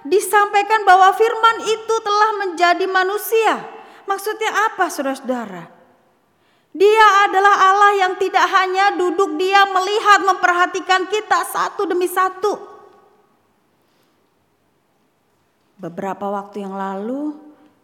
disampaikan 0.04 0.84
bahwa 0.84 1.08
firman 1.16 1.64
itu 1.64 1.94
telah 2.04 2.30
menjadi 2.44 2.84
manusia. 2.84 3.64
Maksudnya 4.04 4.68
apa, 4.68 4.92
Saudara-saudara? 4.92 5.77
Dia 6.76 7.06
adalah 7.26 7.54
Allah 7.72 7.92
yang 8.06 8.14
tidak 8.20 8.44
hanya 8.44 8.92
duduk 8.94 9.40
dia 9.40 9.64
melihat 9.66 10.20
memperhatikan 10.28 11.08
kita 11.08 11.48
satu 11.48 11.88
demi 11.88 12.06
satu. 12.06 12.60
Beberapa 15.78 16.28
waktu 16.28 16.66
yang 16.66 16.74
lalu 16.74 17.38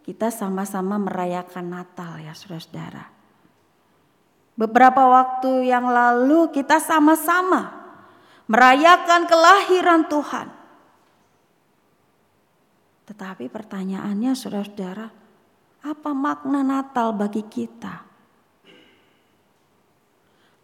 kita 0.05 0.29
sama-sama 0.29 1.01
merayakan 1.01 1.71
Natal 1.71 2.21
ya 2.21 2.37
saudara-saudara. 2.37 3.09
Beberapa 4.55 5.03
waktu 5.11 5.67
yang 5.67 5.89
lalu 5.91 6.53
kita 6.53 6.79
sama-sama 6.79 7.75
merayakan 8.47 9.27
kelahiran 9.27 10.07
Tuhan. 10.07 10.49
Tetapi 13.05 13.49
pertanyaannya 13.49 14.33
saudara-saudara, 14.37 15.07
apa 15.85 16.11
makna 16.13 16.61
Natal 16.65 17.13
bagi 17.13 17.45
kita? 17.45 18.14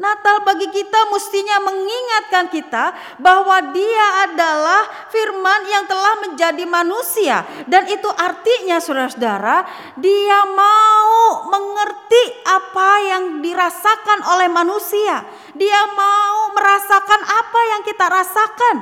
Natal 0.00 0.40
bagi 0.48 0.64
kita 0.72 1.12
mestinya 1.12 1.60
mengingatkan 1.60 2.48
kita 2.48 2.96
bahwa 3.20 3.60
Dia 3.76 4.32
adalah 4.32 4.88
firman 5.12 5.68
yang 5.68 5.84
telah 5.84 6.24
menjadi 6.24 6.64
manusia, 6.64 7.44
dan 7.68 7.84
itu 7.84 8.08
artinya, 8.08 8.80
saudara-saudara, 8.80 9.68
Dia 10.00 10.48
mau 10.48 11.44
mengerti 11.52 12.24
apa 12.48 12.90
yang 13.12 13.44
dirasakan 13.44 14.24
oleh 14.24 14.48
manusia. 14.48 15.20
Dia 15.52 15.80
mau 15.92 16.56
merasakan 16.56 17.20
apa 17.20 17.60
yang 17.76 17.82
kita 17.84 18.06
rasakan. 18.08 18.76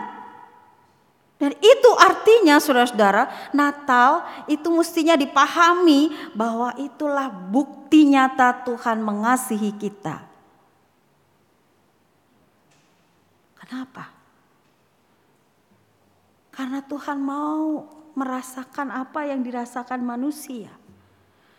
Dan 1.38 1.54
itu 1.58 1.90
artinya 1.98 2.58
saudara-saudara 2.62 3.50
Natal 3.54 4.26
itu 4.50 4.70
mestinya 4.74 5.14
dipahami 5.14 6.10
bahwa 6.34 6.74
itulah 6.78 7.30
bukti 7.30 8.06
nyata 8.06 8.66
Tuhan 8.66 9.02
mengasihi 9.02 9.74
kita. 9.78 10.27
Kenapa? 13.68 14.08
Karena 16.48 16.80
Tuhan 16.80 17.20
mau 17.20 17.84
merasakan 18.16 18.90
apa 18.90 19.28
yang 19.28 19.44
dirasakan 19.44 20.00
manusia. 20.02 20.72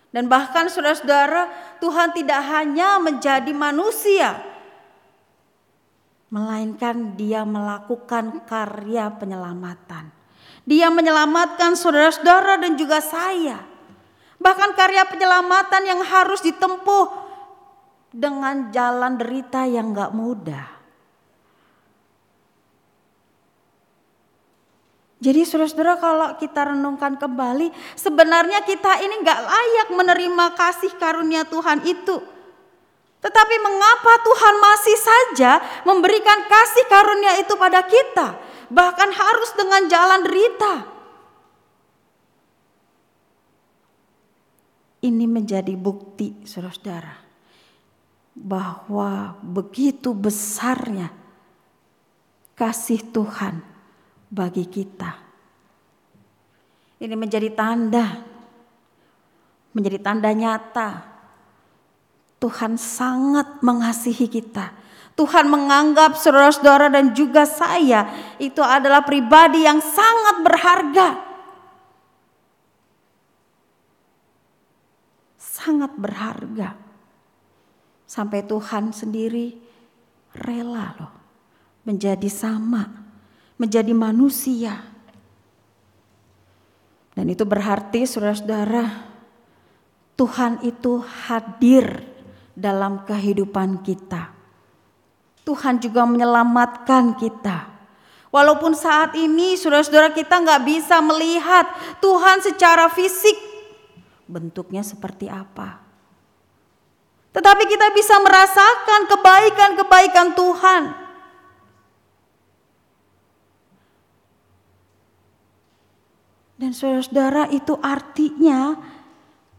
Dan 0.09 0.25
bahkan 0.25 0.65
saudara-saudara, 0.67 1.77
Tuhan 1.77 2.17
tidak 2.17 2.41
hanya 2.49 2.97
menjadi 2.97 3.53
manusia, 3.53 4.41
melainkan 6.33 7.13
Dia 7.13 7.45
melakukan 7.45 8.41
karya 8.49 9.13
penyelamatan. 9.13 10.09
Dia 10.65 10.89
menyelamatkan 10.89 11.77
saudara-saudara 11.77 12.57
dan 12.57 12.73
juga 12.73 13.05
saya. 13.05 13.61
Bahkan 14.41 14.73
karya 14.73 15.05
penyelamatan 15.05 15.85
yang 15.85 16.01
harus 16.01 16.41
ditempuh 16.41 17.29
dengan 18.09 18.73
jalan 18.73 19.13
derita 19.13 19.69
yang 19.69 19.93
gak 19.93 20.09
mudah. 20.09 20.78
Jadi 25.19 25.43
saudara-saudara 25.43 25.99
kalau 25.99 26.27
kita 26.39 26.71
renungkan 26.71 27.19
kembali 27.19 27.75
sebenarnya 27.99 28.63
kita 28.63 29.03
ini 29.03 29.19
nggak 29.19 29.39
layak 29.43 29.87
menerima 29.91 30.45
kasih 30.55 30.95
karunia 30.95 31.43
Tuhan 31.43 31.83
itu. 31.83 32.23
Tetapi 33.19 33.55
mengapa 33.59 34.13
Tuhan 34.23 34.55
masih 34.63 34.97
saja 34.97 35.51
memberikan 35.83 36.39
kasih 36.47 36.85
karunia 36.87 37.35
itu 37.35 37.51
pada 37.59 37.83
kita? 37.83 38.39
Bahkan 38.71 39.09
harus 39.11 39.51
dengan 39.59 39.91
jalan 39.91 40.23
derita. 40.23 40.75
Ini 45.03 45.25
menjadi 45.27 45.75
bukti 45.75 46.47
saudara-saudara 46.47 47.27
bahwa 48.39 49.35
begitu 49.43 50.15
besarnya 50.15 51.11
kasih 52.55 53.03
Tuhan 53.11 53.68
bagi 54.29 54.65
kita. 54.69 55.11
Ini 56.99 57.15
menjadi 57.17 57.49
tanda, 57.53 58.21
menjadi 59.73 59.99
tanda 59.99 60.29
nyata. 60.29 60.89
Tuhan 62.39 62.79
sangat 62.79 63.59
mengasihi 63.59 64.31
kita. 64.31 64.71
Tuhan 65.19 65.51
menganggap 65.51 66.15
saudara-saudara 66.15 66.87
dan 66.87 67.11
juga 67.11 67.43
saya 67.43 68.07
itu 68.39 68.63
adalah 68.63 69.03
pribadi 69.03 69.67
yang 69.67 69.83
sangat 69.83 70.35
berharga. 70.47 71.07
Sangat 75.35 75.91
berharga. 75.99 76.79
Sampai 78.07 78.47
Tuhan 78.47 78.95
sendiri 78.95 79.59
rela 80.39 80.95
loh 80.95 81.13
menjadi 81.83 82.31
sama, 82.31 82.98
menjadi 83.59 83.91
manusia. 83.91 84.79
Dan 87.13 87.27
itu 87.27 87.43
berarti 87.43 88.07
saudara-saudara 88.07 89.11
Tuhan 90.15 90.63
itu 90.63 91.03
hadir 91.03 91.99
dalam 92.55 93.03
kehidupan 93.03 93.83
kita. 93.83 94.31
Tuhan 95.43 95.83
juga 95.83 96.07
menyelamatkan 96.07 97.19
kita. 97.19 97.67
Walaupun 98.29 98.75
saat 98.77 99.15
ini 99.19 99.55
saudara-saudara 99.59 100.13
kita 100.13 100.39
nggak 100.39 100.63
bisa 100.63 101.01
melihat 101.03 101.65
Tuhan 101.99 102.39
secara 102.45 102.87
fisik 102.91 103.35
bentuknya 104.29 104.85
seperti 104.85 105.25
apa. 105.25 105.81
Tetapi 107.33 107.63
kita 107.65 107.87
bisa 107.97 108.19
merasakan 108.21 109.09
kebaikan-kebaikan 109.09 110.27
Tuhan. 110.37 110.83
Dan 116.59 116.75
saudara-saudara 116.75 117.47
itu 117.55 117.79
artinya 117.79 118.75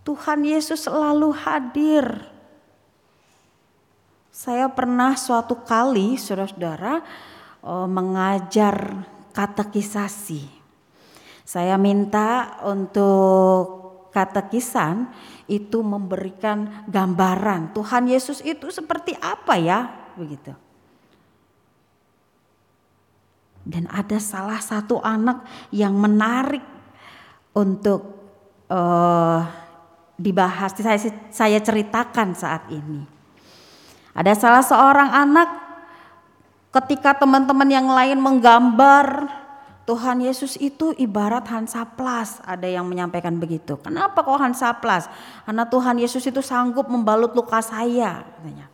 Tuhan 0.04 0.44
Yesus 0.44 0.84
selalu 0.84 1.32
hadir. 1.32 2.04
Saya 4.28 4.68
pernah 4.68 5.16
suatu 5.16 5.64
kali 5.64 6.20
saudara-saudara 6.20 7.00
eh, 7.64 7.88
mengajar 7.88 9.00
katekisasi. 9.32 10.44
Saya 11.48 11.80
minta 11.80 12.60
untuk 12.68 13.80
katekisan 14.12 15.08
itu 15.48 15.80
memberikan 15.80 16.84
gambaran 16.84 17.72
Tuhan 17.72 18.12
Yesus 18.12 18.44
itu 18.44 18.68
seperti 18.68 19.16
apa 19.18 19.56
ya 19.56 19.88
begitu. 20.20 20.52
Dan 23.64 23.88
ada 23.88 24.20
salah 24.20 24.60
satu 24.60 25.00
anak 25.00 25.42
yang 25.70 25.94
menarik 25.94 26.79
untuk 27.54 28.00
uh, 28.70 29.40
dibahas, 30.20 30.76
saya, 30.76 31.00
saya 31.32 31.58
ceritakan 31.58 32.36
saat 32.36 32.68
ini. 32.68 33.04
Ada 34.12 34.36
salah 34.36 34.64
seorang 34.64 35.10
anak 35.10 35.48
ketika 36.70 37.16
teman-teman 37.16 37.66
yang 37.70 37.88
lain 37.88 38.18
menggambar 38.20 39.26
Tuhan 39.88 40.22
Yesus 40.22 40.54
itu 40.60 40.94
ibarat 41.00 41.46
Hansaplas. 41.50 42.38
Ada 42.46 42.68
yang 42.68 42.86
menyampaikan 42.86 43.34
begitu. 43.40 43.74
Kenapa 43.80 44.22
kok 44.22 44.38
Hansaplas? 44.38 45.10
Karena 45.48 45.66
Tuhan 45.66 45.96
Yesus 45.98 46.22
itu 46.26 46.38
sanggup 46.44 46.86
membalut 46.86 47.34
luka 47.34 47.58
saya. 47.58 48.22
Katanya. 48.22 48.70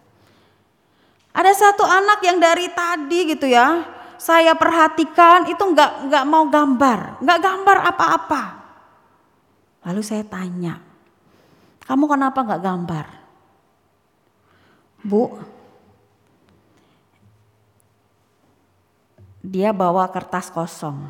Ada 1.36 1.52
satu 1.52 1.84
anak 1.84 2.24
yang 2.24 2.40
dari 2.40 2.68
tadi 2.72 3.36
gitu 3.36 3.44
ya, 3.44 3.84
saya 4.16 4.56
perhatikan 4.56 5.44
itu 5.52 5.60
nggak 5.60 6.08
nggak 6.08 6.24
mau 6.24 6.48
gambar, 6.48 7.20
nggak 7.20 7.38
gambar 7.44 7.78
apa-apa. 7.92 8.55
Lalu 9.86 10.02
saya 10.02 10.26
tanya, 10.26 10.82
kamu 11.86 12.10
kenapa 12.10 12.42
nggak 12.42 12.64
gambar? 12.66 13.06
Bu, 15.06 15.38
dia 19.46 19.70
bawa 19.70 20.10
kertas 20.10 20.50
kosong. 20.50 21.06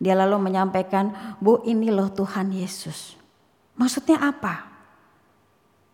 Dia 0.00 0.16
lalu 0.16 0.40
menyampaikan, 0.40 1.36
Bu 1.44 1.60
ini 1.68 1.92
loh 1.92 2.08
Tuhan 2.08 2.48
Yesus. 2.56 3.20
Maksudnya 3.76 4.16
apa? 4.16 4.64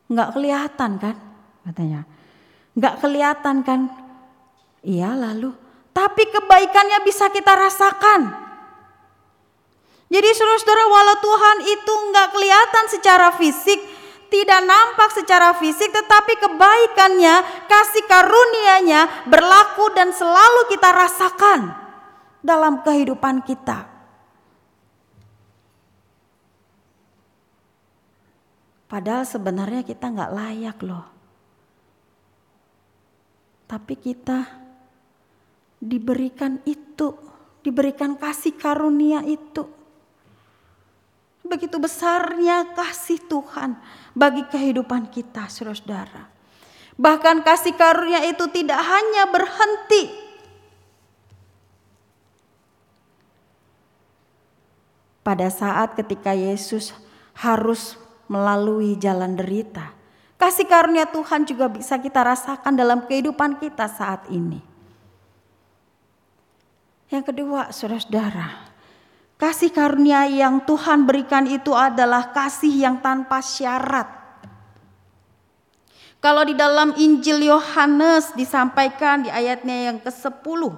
Nggak 0.07 0.31
kelihatan 0.39 0.91
kan? 1.03 1.17
Katanya. 1.67 2.07
Nggak 2.79 2.95
kelihatan 3.03 3.57
kan? 3.67 3.81
Iya 4.87 5.19
lalu. 5.19 5.51
Tapi 5.91 6.23
kebaikannya 6.31 7.03
bisa 7.03 7.27
kita 7.35 7.51
rasakan. 7.51 8.46
Jadi 10.07 10.29
saudara-saudara 10.39 10.85
walau 10.87 11.17
Tuhan 11.19 11.59
itu 11.67 11.93
nggak 12.15 12.29
kelihatan 12.31 12.85
secara 12.95 13.29
fisik, 13.35 13.81
tidak 14.31 14.63
nampak 14.63 15.11
secara 15.11 15.51
fisik 15.59 15.91
tetapi 15.91 16.39
kebaikannya, 16.39 17.67
kasih 17.67 18.05
karunia-Nya 18.07 19.27
berlaku 19.27 19.91
dan 19.99 20.15
selalu 20.15 20.71
kita 20.71 20.95
rasakan 20.95 21.75
dalam 22.39 22.87
kehidupan 22.87 23.43
kita. 23.43 23.91
Padahal 28.87 29.27
sebenarnya 29.27 29.83
kita 29.83 30.07
nggak 30.07 30.35
layak 30.35 30.79
loh. 30.87 31.07
Tapi 33.67 33.99
kita 33.99 34.47
diberikan 35.83 36.63
itu, 36.63 37.11
diberikan 37.67 38.15
kasih 38.15 38.55
karunia 38.55 39.27
itu. 39.27 39.76
Begitu 41.47 41.79
besarnya 41.79 42.75
kasih 42.75 43.23
Tuhan 43.31 43.79
bagi 44.19 44.43
kehidupan 44.51 45.07
kita, 45.15 45.47
saudara-saudara. 45.47 46.27
Bahkan 46.99 47.47
kasih 47.47 47.77
karunia 47.79 48.25
itu 48.27 48.51
tidak 48.51 48.81
hanya 48.83 49.31
berhenti 49.31 50.27
pada 55.23 55.47
saat 55.53 55.95
ketika 55.95 56.35
Yesus 56.35 56.91
harus 57.37 57.95
melalui 58.27 58.99
jalan 58.99 59.39
derita. 59.39 59.95
Kasih 60.37 60.67
karunia 60.67 61.09
Tuhan 61.09 61.47
juga 61.47 61.71
bisa 61.71 61.97
kita 61.97 62.27
rasakan 62.27 62.75
dalam 62.75 63.07
kehidupan 63.07 63.59
kita 63.63 63.87
saat 63.89 64.27
ini. 64.29 64.61
Yang 67.07 67.33
kedua, 67.33 67.71
saudara-saudara, 67.71 68.66
Kasih 69.37 69.69
karunia 69.69 70.25
yang 70.25 70.65
Tuhan 70.65 71.05
berikan 71.05 71.45
itu 71.45 71.77
adalah 71.77 72.33
kasih 72.33 72.73
yang 72.73 73.05
tanpa 73.05 73.45
syarat. 73.45 74.09
Kalau 76.25 76.43
di 76.49 76.57
dalam 76.57 76.97
Injil 76.97 77.45
Yohanes 77.45 78.33
disampaikan 78.33 79.23
di 79.23 79.31
ayatnya 79.31 79.93
yang 79.93 79.99
ke-10. 80.01 80.73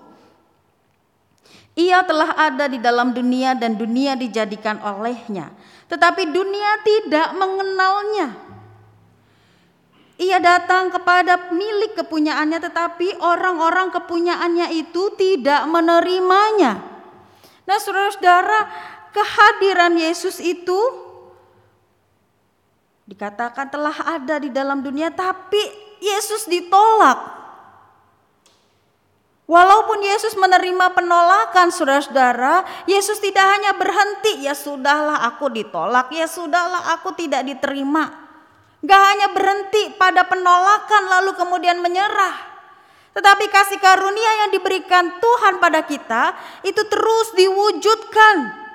Ia 1.78 2.02
telah 2.02 2.34
ada 2.34 2.66
di 2.66 2.82
dalam 2.82 3.14
dunia 3.14 3.54
dan 3.54 3.78
dunia 3.78 4.18
dijadikan 4.18 4.82
olehnya. 4.82 5.54
Tetapi 5.86 6.26
dunia 6.26 6.82
tidak 6.82 7.38
mengenalnya. 7.38 8.28
Ia 10.18 10.42
datang 10.42 10.90
kepada 10.90 11.54
milik 11.54 11.94
kepunyaannya 11.94 12.58
tetapi 12.58 13.22
orang-orang 13.22 13.94
kepunyaannya 13.94 14.74
itu 14.74 15.14
tidak 15.14 15.62
menerimanya. 15.70 16.97
Nah 17.68 17.76
saudara-saudara 17.76 18.64
kehadiran 19.12 19.92
Yesus 20.00 20.40
itu 20.40 20.80
dikatakan 23.04 23.68
telah 23.68 23.92
ada 24.08 24.40
di 24.40 24.48
dalam 24.48 24.80
dunia 24.80 25.12
tapi 25.12 25.60
Yesus 26.00 26.48
ditolak. 26.48 27.36
Walaupun 29.48 30.04
Yesus 30.04 30.36
menerima 30.36 30.92
penolakan 30.92 31.72
saudara-saudara, 31.72 32.84
Yesus 32.84 33.16
tidak 33.16 33.48
hanya 33.48 33.72
berhenti, 33.72 34.44
ya 34.44 34.52
sudahlah 34.52 35.24
aku 35.24 35.48
ditolak, 35.48 36.12
ya 36.12 36.28
sudahlah 36.28 36.92
aku 36.92 37.16
tidak 37.16 37.48
diterima. 37.48 38.28
Gak 38.84 39.02
hanya 39.08 39.32
berhenti 39.32 39.96
pada 39.96 40.28
penolakan 40.28 41.02
lalu 41.08 41.32
kemudian 41.32 41.80
menyerah. 41.80 42.57
Tetapi 43.16 43.44
kasih 43.50 43.80
karunia 43.82 44.46
yang 44.46 44.50
diberikan 44.54 45.18
Tuhan 45.18 45.58
pada 45.58 45.82
kita 45.82 46.36
itu 46.62 46.82
terus 46.86 47.34
diwujudkan. 47.34 48.68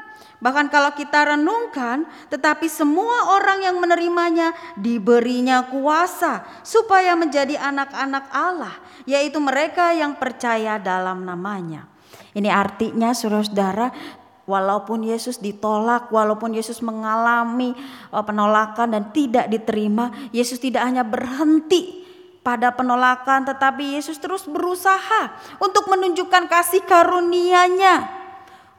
Bahkan 0.44 0.68
kalau 0.68 0.92
kita 0.92 1.24
renungkan, 1.24 2.04
tetapi 2.28 2.68
semua 2.68 3.32
orang 3.40 3.64
yang 3.64 3.80
menerimanya 3.80 4.52
diberinya 4.76 5.72
kuasa 5.72 6.44
supaya 6.68 7.16
menjadi 7.16 7.56
anak-anak 7.56 8.28
Allah, 8.28 8.76
yaitu 9.08 9.40
mereka 9.40 9.96
yang 9.96 10.20
percaya 10.20 10.76
dalam 10.84 11.24
namanya. 11.24 11.88
Ini 12.36 12.52
artinya 12.52 13.16
saudara-saudara, 13.16 13.96
walaupun 14.44 15.08
Yesus 15.08 15.40
ditolak, 15.40 16.12
walaupun 16.12 16.52
Yesus 16.60 16.84
mengalami 16.84 17.72
eh, 18.12 18.24
penolakan 18.28 19.00
dan 19.00 19.04
tidak 19.16 19.48
diterima, 19.48 20.12
Yesus 20.36 20.60
tidak 20.60 20.84
hanya 20.84 21.08
berhenti 21.08 22.03
pada 22.44 22.76
penolakan 22.76 23.48
tetapi 23.48 23.96
Yesus 23.98 24.20
terus 24.20 24.44
berusaha 24.46 25.32
untuk 25.64 25.88
menunjukkan 25.88 26.52
kasih 26.52 26.84
karunia-Nya 26.84 28.24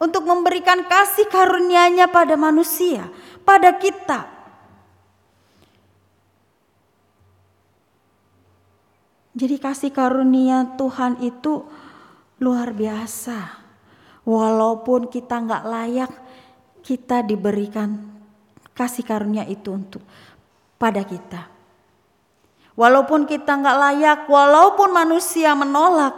untuk 0.04 0.26
memberikan 0.26 0.84
kasih 0.84 1.26
karunia-Nya 1.32 2.10
pada 2.12 2.36
manusia, 2.36 3.08
pada 3.46 3.72
kita. 3.80 4.28
Jadi 9.34 9.56
kasih 9.58 9.90
karunia 9.90 10.78
Tuhan 10.78 11.18
itu 11.24 11.66
luar 12.38 12.70
biasa. 12.70 13.66
Walaupun 14.24 15.10
kita 15.10 15.42
nggak 15.42 15.64
layak, 15.66 16.12
kita 16.86 17.26
diberikan 17.26 17.98
kasih 18.72 19.02
karunia 19.02 19.42
itu 19.44 19.74
untuk 19.74 20.00
pada 20.78 21.02
kita. 21.02 21.53
Walaupun 22.74 23.30
kita 23.30 23.54
nggak 23.54 23.78
layak, 23.78 24.20
walaupun 24.26 24.90
manusia 24.90 25.54
menolak, 25.54 26.14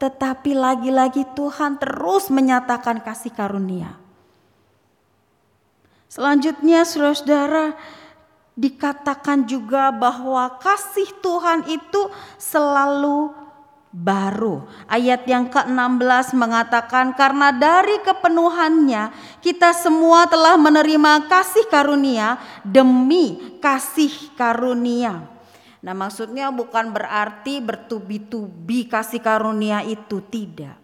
tetapi 0.00 0.56
lagi-lagi 0.56 1.28
Tuhan 1.36 1.76
terus 1.76 2.32
menyatakan 2.32 3.04
kasih 3.04 3.30
karunia. 3.30 4.00
Selanjutnya 6.12 6.84
saudara-saudara 6.84 7.72
dikatakan 8.52 9.48
juga 9.48 9.88
bahwa 9.88 10.60
kasih 10.60 11.08
Tuhan 11.24 11.64
itu 11.72 12.12
selalu 12.36 13.32
baru. 13.92 14.64
Ayat 14.88 15.24
yang 15.24 15.48
ke-16 15.48 16.36
mengatakan 16.36 17.16
karena 17.16 17.48
dari 17.52 18.00
kepenuhannya 18.04 19.12
kita 19.40 19.72
semua 19.76 20.28
telah 20.28 20.56
menerima 20.60 21.28
kasih 21.32 21.64
karunia 21.68 22.36
demi 22.60 23.56
kasih 23.60 24.12
karunia. 24.36 25.31
Nah, 25.82 25.98
maksudnya 25.98 26.54
bukan 26.54 26.94
berarti 26.94 27.58
bertubi-tubi 27.58 28.86
kasih 28.86 29.18
karunia 29.18 29.82
itu 29.82 30.22
tidak. 30.30 30.78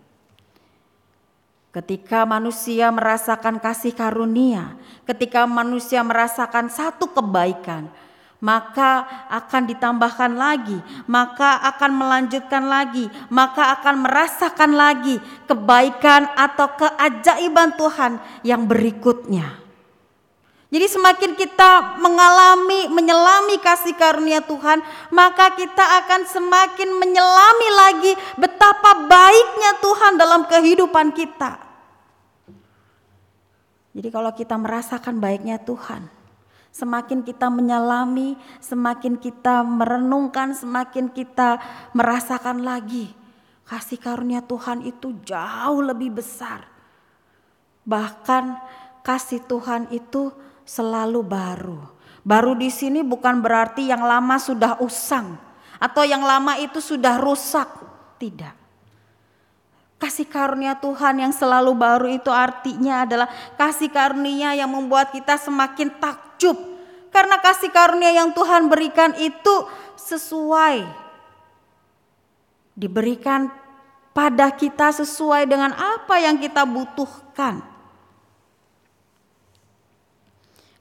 Ketika 1.70 2.26
manusia 2.26 2.90
merasakan 2.90 3.62
kasih 3.62 3.94
karunia, 3.94 4.74
ketika 5.06 5.46
manusia 5.46 6.02
merasakan 6.02 6.66
satu 6.66 7.14
kebaikan, 7.14 7.86
maka 8.42 9.06
akan 9.30 9.70
ditambahkan 9.70 10.34
lagi, 10.34 10.78
maka 11.06 11.62
akan 11.62 11.92
melanjutkan 11.94 12.66
lagi, 12.66 13.06
maka 13.30 13.78
akan 13.78 14.02
merasakan 14.02 14.74
lagi 14.74 15.22
kebaikan 15.46 16.26
atau 16.34 16.74
keajaiban 16.74 17.78
Tuhan 17.78 18.18
yang 18.42 18.66
berikutnya. 18.66 19.67
Jadi 20.68 20.84
semakin 20.84 21.32
kita 21.32 21.96
mengalami, 21.96 22.92
menyelami 22.92 23.56
kasih 23.56 23.96
karunia 23.96 24.44
Tuhan, 24.44 24.84
maka 25.08 25.56
kita 25.56 25.80
akan 26.04 26.28
semakin 26.28 26.92
menyelami 26.92 27.68
lagi 27.72 28.12
betapa 28.36 29.08
baiknya 29.08 29.80
Tuhan 29.80 30.12
dalam 30.20 30.44
kehidupan 30.44 31.16
kita. 31.16 31.56
Jadi 33.96 34.08
kalau 34.12 34.28
kita 34.36 34.60
merasakan 34.60 35.16
baiknya 35.16 35.56
Tuhan, 35.56 36.04
semakin 36.68 37.24
kita 37.24 37.48
menyalami, 37.48 38.36
semakin 38.60 39.16
kita 39.16 39.64
merenungkan, 39.64 40.52
semakin 40.52 41.08
kita 41.08 41.64
merasakan 41.96 42.60
lagi 42.60 43.16
kasih 43.68 44.00
karunia 44.00 44.40
Tuhan 44.40 44.80
itu 44.84 45.12
jauh 45.24 45.80
lebih 45.84 46.20
besar. 46.20 46.64
Bahkan 47.84 48.44
kasih 49.04 49.44
Tuhan 49.44 49.92
itu 49.92 50.32
selalu 50.68 51.24
baru. 51.24 51.80
Baru 52.20 52.52
di 52.52 52.68
sini 52.68 53.00
bukan 53.00 53.40
berarti 53.40 53.88
yang 53.88 54.04
lama 54.04 54.36
sudah 54.36 54.76
usang 54.84 55.40
atau 55.80 56.04
yang 56.04 56.20
lama 56.20 56.60
itu 56.60 56.76
sudah 56.84 57.16
rusak. 57.16 57.66
Tidak. 58.20 58.54
Kasih 59.98 60.28
karunia 60.28 60.78
Tuhan 60.78 61.18
yang 61.18 61.32
selalu 61.34 61.72
baru 61.74 62.06
itu 62.12 62.28
artinya 62.30 63.02
adalah 63.02 63.26
kasih 63.56 63.90
karunia 63.90 64.54
yang 64.54 64.70
membuat 64.70 65.10
kita 65.10 65.40
semakin 65.40 65.90
takjub. 65.96 66.54
Karena 67.08 67.40
kasih 67.40 67.72
karunia 67.72 68.12
yang 68.12 68.30
Tuhan 68.36 68.68
berikan 68.68 69.16
itu 69.16 69.66
sesuai. 69.96 70.84
Diberikan 72.78 73.50
pada 74.14 74.54
kita 74.54 74.94
sesuai 74.94 75.50
dengan 75.50 75.74
apa 75.74 76.20
yang 76.22 76.38
kita 76.38 76.62
butuhkan. 76.62 77.77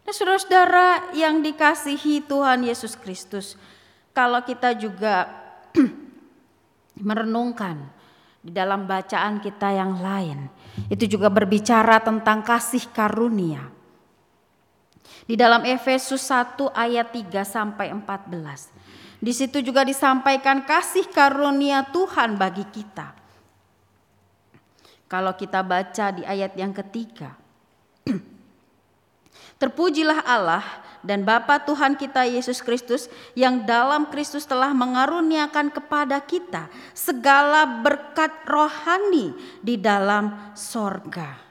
Nah 0.08 0.16
saudara-saudara 0.16 1.12
yang 1.20 1.43
dikasihi 1.43 2.24
Tuhan 2.24 2.64
Yesus 2.64 2.95
Kristus. 2.95 3.60
Kalau 4.16 4.39
kita 4.39 4.72
juga 4.72 5.28
merenungkan 7.12 7.91
di 8.39 8.55
dalam 8.55 8.88
bacaan 8.88 9.43
kita 9.43 9.76
yang 9.76 9.99
lain. 9.99 10.47
Itu 10.88 11.12
juga 11.12 11.28
berbicara 11.28 11.99
tentang 11.99 12.39
kasih 12.39 12.88
karunia. 12.95 13.68
Di 15.28 15.36
dalam 15.36 15.68
Efesus 15.68 16.24
1 16.32 16.72
ayat 16.72 17.12
3 17.12 17.43
sampai 17.43 17.91
14. 17.91 19.20
Di 19.20 19.36
situ 19.36 19.60
juga 19.60 19.84
disampaikan 19.84 20.64
kasih 20.64 21.12
karunia 21.12 21.84
Tuhan 21.91 22.39
bagi 22.39 22.64
kita. 22.64 23.12
Kalau 25.12 25.36
kita 25.36 25.60
baca 25.68 26.16
di 26.16 26.24
ayat 26.24 26.55
yang 26.55 26.72
ketiga. 26.72 27.36
Terpujilah 29.58 30.22
Allah 30.22 30.62
dan 31.01 31.26
Bapa 31.26 31.58
Tuhan 31.66 31.97
kita 31.97 32.30
Yesus 32.30 32.62
Kristus 32.62 33.10
yang 33.34 33.66
dalam 33.66 34.10
Kristus 34.14 34.45
telah 34.45 34.70
mengaruniakan 34.70 35.74
kepada 35.74 36.22
kita 36.22 36.70
segala 36.93 37.66
berkat 37.82 38.45
rohani 38.45 39.34
di 39.66 39.82
dalam 39.82 40.53
sorga. 40.53 41.41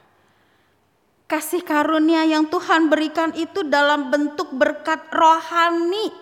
Kasih 1.27 1.67
karunia 1.67 2.23
yang 2.23 2.47
Tuhan 2.47 2.87
berikan 2.87 3.35
itu 3.35 3.67
dalam 3.67 4.15
bentuk 4.15 4.55
berkat 4.55 5.11
rohani. 5.11 6.15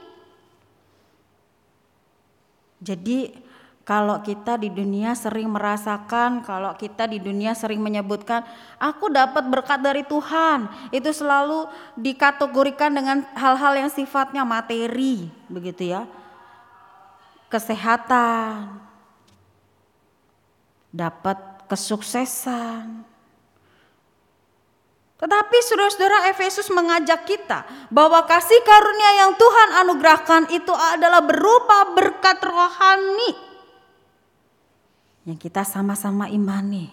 Jadi 2.81 3.44
kalau 3.85 4.25
kita 4.25 4.57
di 4.57 4.73
dunia 4.73 5.13
sering 5.13 5.53
merasakan, 5.53 6.41
kalau 6.41 6.73
kita 6.73 7.05
di 7.05 7.21
dunia 7.21 7.53
sering 7.53 7.85
menyebutkan, 7.85 8.41
aku 8.81 9.13
dapat 9.13 9.45
berkat 9.45 9.77
dari 9.85 10.01
Tuhan, 10.09 10.73
itu 10.89 11.13
selalu 11.13 11.69
dikategorikan 11.93 12.97
dengan 12.97 13.29
hal-hal 13.37 13.77
yang 13.77 13.93
sifatnya 13.93 14.41
materi, 14.41 15.29
begitu 15.53 15.93
ya. 15.93 16.09
Kesehatan, 17.53 18.81
dapat 20.89 21.37
kesuksesan. 21.69 23.05
Tetapi 25.21 25.57
saudara-saudara 25.61 26.33
Efesus 26.33 26.73
mengajak 26.73 27.29
kita 27.29 27.69
bahwa 27.93 28.25
kasih 28.25 28.61
karunia 28.65 29.29
yang 29.29 29.33
Tuhan 29.37 29.69
anugerahkan 29.85 30.43
itu 30.57 30.73
adalah 30.73 31.21
berupa 31.21 31.93
berkat 31.93 32.41
rohani 32.41 33.44
yang 35.25 35.41
kita 35.41 35.65
sama-sama 35.65 36.29
imani 36.29 36.93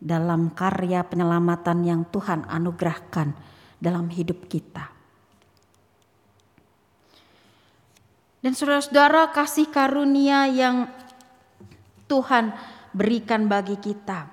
dalam 0.00 0.48
karya 0.56 1.04
penyelamatan 1.04 1.84
yang 1.84 2.02
Tuhan 2.08 2.48
anugerahkan 2.48 3.36
dalam 3.76 4.08
hidup 4.08 4.48
kita. 4.48 4.88
Dan 8.40 8.56
saudara-saudara 8.56 9.28
kasih 9.36 9.68
karunia 9.68 10.48
yang 10.48 10.88
Tuhan 12.08 12.56
berikan 12.96 13.44
bagi 13.44 13.76
kita. 13.76 14.32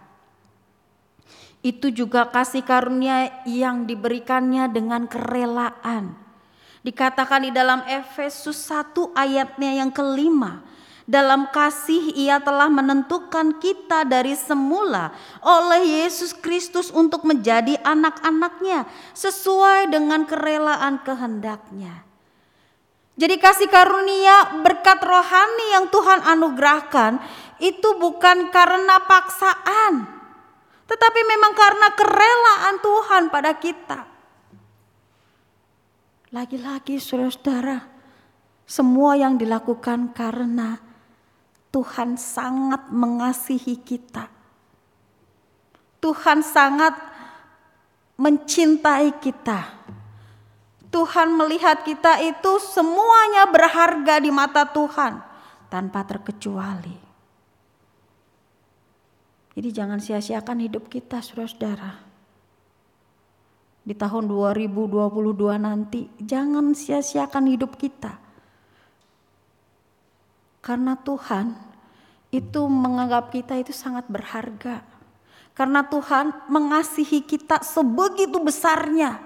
Itu 1.60 1.92
juga 1.92 2.32
kasih 2.32 2.64
karunia 2.64 3.44
yang 3.44 3.84
diberikannya 3.84 4.72
dengan 4.72 5.12
kerelaan. 5.12 6.16
Dikatakan 6.88 7.44
di 7.44 7.52
dalam 7.52 7.84
Efesus 7.84 8.72
1 8.72 9.12
ayatnya 9.12 9.84
yang 9.84 9.92
kelima 9.92 10.64
dalam 11.08 11.48
kasih 11.56 12.12
ia 12.20 12.44
telah 12.44 12.68
menentukan 12.68 13.56
kita 13.64 14.04
dari 14.04 14.36
semula 14.36 15.16
oleh 15.40 16.04
Yesus 16.04 16.36
Kristus 16.36 16.92
untuk 16.92 17.24
menjadi 17.24 17.80
anak-anaknya 17.80 18.84
sesuai 19.16 19.88
dengan 19.88 20.28
kerelaan 20.28 21.00
kehendaknya. 21.08 22.04
Jadi 23.18 23.40
kasih 23.40 23.72
karunia 23.72 24.62
berkat 24.62 25.02
rohani 25.02 25.74
yang 25.74 25.90
Tuhan 25.90 26.22
anugerahkan 26.22 27.18
itu 27.58 27.98
bukan 27.98 28.54
karena 28.54 29.02
paksaan. 29.08 30.06
Tetapi 30.86 31.22
memang 31.26 31.52
karena 31.58 31.88
kerelaan 31.98 32.76
Tuhan 32.84 33.24
pada 33.34 33.52
kita. 33.58 34.00
Lagi-lagi 36.30 37.00
saudara-saudara, 37.02 37.90
semua 38.68 39.18
yang 39.18 39.40
dilakukan 39.40 40.12
karena 40.14 40.87
Tuhan 41.78 42.18
sangat 42.18 42.90
mengasihi 42.90 43.78
kita. 43.78 44.26
Tuhan 46.02 46.42
sangat 46.42 46.98
mencintai 48.18 49.14
kita. 49.22 49.78
Tuhan 50.90 51.38
melihat 51.38 51.86
kita 51.86 52.18
itu 52.26 52.58
semuanya 52.66 53.46
berharga 53.46 54.18
di 54.18 54.34
mata 54.34 54.66
Tuhan 54.66 55.22
tanpa 55.70 56.02
terkecuali. 56.02 56.98
Jadi 59.54 59.70
jangan 59.70 60.02
sia-siakan 60.02 60.66
hidup 60.66 60.90
kita 60.90 61.22
saudara-saudara. 61.22 61.94
Di 63.86 63.94
tahun 63.94 64.26
2022 64.26 65.14
nanti 65.62 66.10
jangan 66.18 66.74
sia-siakan 66.74 67.46
hidup 67.54 67.78
kita 67.78 68.28
Karena 70.68 71.00
Tuhan 71.00 71.67
itu 72.38 72.70
menganggap 72.70 73.34
kita 73.34 73.58
itu 73.58 73.74
sangat 73.74 74.06
berharga. 74.06 74.86
Karena 75.58 75.82
Tuhan 75.90 76.46
mengasihi 76.54 77.26
kita 77.26 77.66
sebegitu 77.66 78.38
besarnya. 78.38 79.18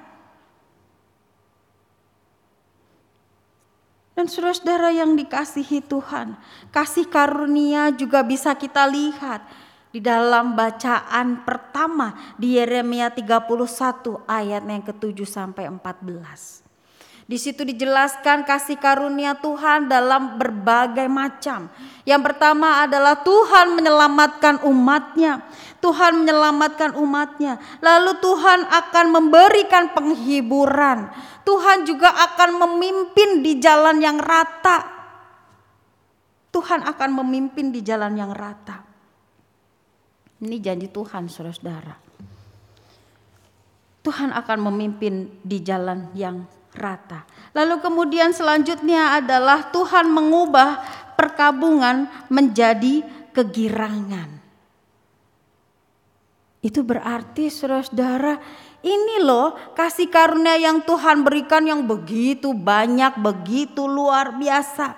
Dan 4.16 4.28
saudara-saudara 4.32 4.95
yang 4.95 5.16
dikasihi 5.16 5.84
Tuhan, 5.84 6.39
kasih 6.72 7.07
karunia 7.12 7.91
juga 7.91 8.24
bisa 8.24 8.55
kita 8.55 8.88
lihat 8.88 9.43
di 9.91 9.99
dalam 9.99 10.55
bacaan 10.55 11.43
pertama 11.43 12.16
di 12.39 12.55
Yeremia 12.55 13.12
31 13.12 14.24
ayat 14.24 14.64
yang 14.64 14.84
ke-7 14.88 15.20
sampai 15.28 15.68
14. 15.68 16.70
Di 17.32 17.40
situ 17.40 17.64
dijelaskan 17.64 18.44
kasih 18.44 18.76
karunia 18.76 19.40
Tuhan 19.40 19.88
dalam 19.88 20.36
berbagai 20.36 21.08
macam. 21.08 21.72
Yang 22.04 22.22
pertama 22.28 22.84
adalah 22.84 23.24
Tuhan 23.24 23.72
menyelamatkan 23.72 24.68
umatnya. 24.68 25.40
Tuhan 25.80 26.20
menyelamatkan 26.20 26.92
umatnya. 27.00 27.56
Lalu 27.80 28.20
Tuhan 28.20 28.68
akan 28.68 29.06
memberikan 29.16 29.96
penghiburan. 29.96 31.08
Tuhan 31.48 31.88
juga 31.88 32.12
akan 32.12 32.68
memimpin 32.68 33.40
di 33.40 33.64
jalan 33.64 34.04
yang 34.04 34.20
rata. 34.20 34.92
Tuhan 36.52 36.84
akan 36.84 37.10
memimpin 37.24 37.72
di 37.72 37.80
jalan 37.80 38.12
yang 38.20 38.36
rata. 38.36 38.84
Ini 40.44 40.60
janji 40.60 40.92
Tuhan, 40.92 41.32
saudara-saudara. 41.32 41.96
Tuhan 44.04 44.36
akan 44.36 44.58
memimpin 44.68 45.32
di 45.48 45.64
jalan 45.64 46.12
yang 46.12 46.60
rata. 46.76 47.28
Lalu 47.51 47.84
kemudian 47.84 48.32
selanjutnya 48.32 49.19
adalah 49.19 49.72
Tuhan 49.72 50.07
mengubah 50.07 50.80
perkabungan 51.19 52.07
menjadi 52.32 53.03
kegirangan. 53.36 54.39
Itu 56.61 56.86
berarti 56.86 57.49
saudara-saudara 57.49 58.38
ini 58.86 59.22
loh 59.22 59.57
kasih 59.74 60.09
karunia 60.09 60.57
yang 60.57 60.86
Tuhan 60.86 61.26
berikan 61.26 61.65
yang 61.65 61.86
begitu 61.86 62.53
banyak, 62.53 63.17
begitu 63.17 63.86
luar 63.89 64.38
biasa. 64.38 64.93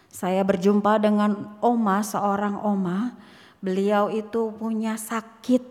Saya 0.09 0.41
berjumpa 0.41 0.97
dengan 0.97 1.59
oma, 1.61 2.01
seorang 2.01 2.57
oma. 2.63 3.13
Beliau 3.61 4.09
itu 4.09 4.49
punya 4.57 4.97
sakit 4.97 5.61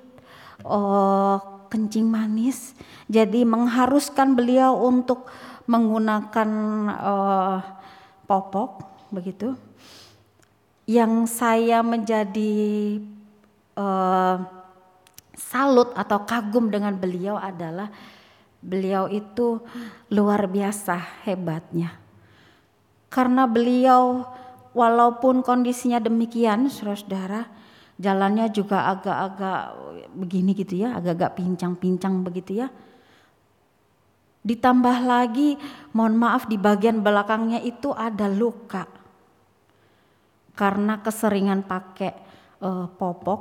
oh, 0.62 1.51
kencing 1.72 2.04
manis. 2.04 2.76
Jadi 3.08 3.48
mengharuskan 3.48 4.36
beliau 4.36 4.76
untuk 4.76 5.32
menggunakan 5.64 6.50
uh, 6.92 7.58
popok 8.28 8.84
begitu. 9.08 9.56
Yang 10.84 11.32
saya 11.32 11.80
menjadi 11.80 13.00
uh, 13.80 14.36
salut 15.32 15.96
atau 15.96 16.28
kagum 16.28 16.68
dengan 16.68 16.92
beliau 16.92 17.40
adalah 17.40 17.88
beliau 18.60 19.08
itu 19.08 19.64
luar 20.12 20.44
biasa 20.44 21.24
hebatnya. 21.24 21.96
Karena 23.08 23.44
beliau 23.48 24.24
walaupun 24.72 25.44
kondisinya 25.44 26.00
demikian, 26.00 26.68
saudara-saudara, 26.72 27.48
jalannya 28.00 28.48
juga 28.48 28.88
agak-agak 28.96 29.60
begini 30.12 30.52
gitu 30.52 30.80
ya, 30.84 30.96
agak-agak 30.96 31.40
pincang-pincang 31.40 32.22
begitu 32.22 32.62
ya. 32.62 32.68
Ditambah 34.42 35.06
lagi, 35.06 35.54
mohon 35.94 36.18
maaf 36.18 36.50
di 36.50 36.58
bagian 36.58 37.00
belakangnya 37.00 37.62
itu 37.62 37.94
ada 37.94 38.26
luka. 38.26 38.84
Karena 40.52 40.98
keseringan 41.00 41.64
pakai 41.64 42.12
uh, 42.60 42.86
popok. 42.90 43.40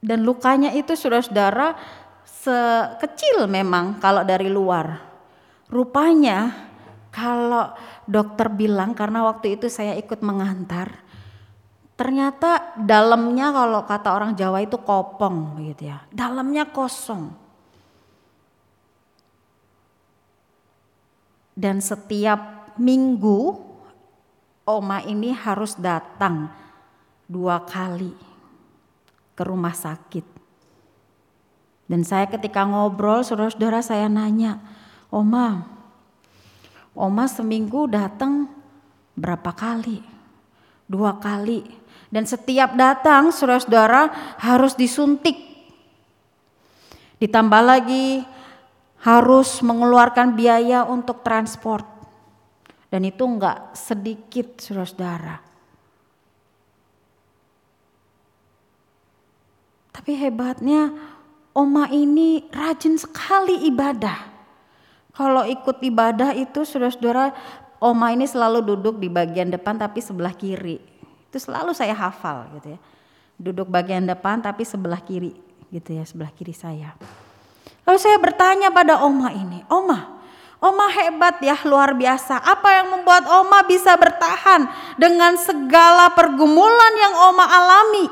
Dan 0.00 0.24
lukanya 0.24 0.72
itu 0.72 0.96
saudara-saudara 0.96 1.76
sekecil 2.24 3.44
memang 3.48 4.00
kalau 4.00 4.24
dari 4.24 4.48
luar. 4.48 4.96
Rupanya 5.68 6.68
kalau 7.12 7.74
dokter 8.06 8.48
bilang 8.48 8.96
karena 8.96 9.26
waktu 9.26 9.60
itu 9.60 9.66
saya 9.68 9.98
ikut 9.98 10.22
mengantar, 10.24 11.02
Ternyata 12.00 12.80
dalamnya 12.80 13.52
kalau 13.52 13.84
kata 13.84 14.08
orang 14.16 14.32
Jawa 14.32 14.64
itu 14.64 14.80
kopong 14.80 15.60
gitu 15.60 15.92
ya. 15.92 16.00
Dalamnya 16.08 16.64
kosong. 16.72 17.28
Dan 21.52 21.84
setiap 21.84 22.72
minggu 22.80 23.52
oma 24.64 25.04
ini 25.04 25.28
harus 25.36 25.76
datang 25.76 26.48
dua 27.28 27.68
kali 27.68 28.16
ke 29.36 29.42
rumah 29.44 29.76
sakit. 29.76 30.24
Dan 31.84 32.00
saya 32.00 32.32
ketika 32.32 32.64
ngobrol 32.64 33.20
saudara-saudara 33.20 33.84
saya 33.84 34.08
nanya, 34.08 34.56
Oma, 35.12 35.68
Oma 36.96 37.28
seminggu 37.28 37.84
datang 37.92 38.48
berapa 39.20 39.52
kali? 39.52 40.00
Dua 40.88 41.20
kali. 41.20 41.79
Dan 42.10 42.26
setiap 42.26 42.74
datang 42.74 43.30
saudara-saudara 43.30 44.10
harus 44.42 44.74
disuntik. 44.74 45.38
Ditambah 47.22 47.62
lagi 47.62 48.26
harus 49.06 49.62
mengeluarkan 49.62 50.34
biaya 50.34 50.82
untuk 50.82 51.22
transport. 51.22 51.86
Dan 52.90 53.06
itu 53.06 53.22
enggak 53.22 53.78
sedikit 53.78 54.58
saudara-saudara. 54.58 55.38
Tapi 59.94 60.12
hebatnya 60.18 60.90
Oma 61.54 61.86
ini 61.94 62.46
rajin 62.50 62.98
sekali 62.98 63.70
ibadah. 63.70 64.18
Kalau 65.14 65.46
ikut 65.46 65.78
ibadah 65.82 66.34
itu 66.34 66.66
saudara-saudara 66.66 67.30
Oma 67.78 68.10
ini 68.10 68.26
selalu 68.26 68.66
duduk 68.66 68.98
di 68.98 69.06
bagian 69.06 69.54
depan 69.54 69.78
tapi 69.78 70.02
sebelah 70.02 70.34
kiri. 70.34 70.89
Itu 71.30 71.38
selalu 71.38 71.70
saya 71.70 71.94
hafal 71.94 72.50
gitu 72.58 72.74
ya. 72.74 72.78
Duduk 73.38 73.70
bagian 73.70 74.02
depan 74.02 74.42
tapi 74.42 74.66
sebelah 74.66 74.98
kiri 74.98 75.30
gitu 75.70 75.94
ya, 75.94 76.02
sebelah 76.02 76.34
kiri 76.34 76.50
saya. 76.50 76.98
Lalu 77.86 77.98
saya 78.02 78.18
bertanya 78.18 78.74
pada 78.74 78.98
Oma 79.06 79.30
ini, 79.30 79.62
Oma, 79.70 80.20
Oma 80.58 80.90
hebat 80.90 81.38
ya, 81.38 81.54
luar 81.62 81.94
biasa. 81.94 82.42
Apa 82.42 82.82
yang 82.82 82.98
membuat 82.98 83.24
Oma 83.30 83.62
bisa 83.64 83.94
bertahan 83.94 84.66
dengan 84.98 85.38
segala 85.38 86.12
pergumulan 86.12 86.92
yang 86.98 87.14
Oma 87.30 87.46
alami? 87.46 88.06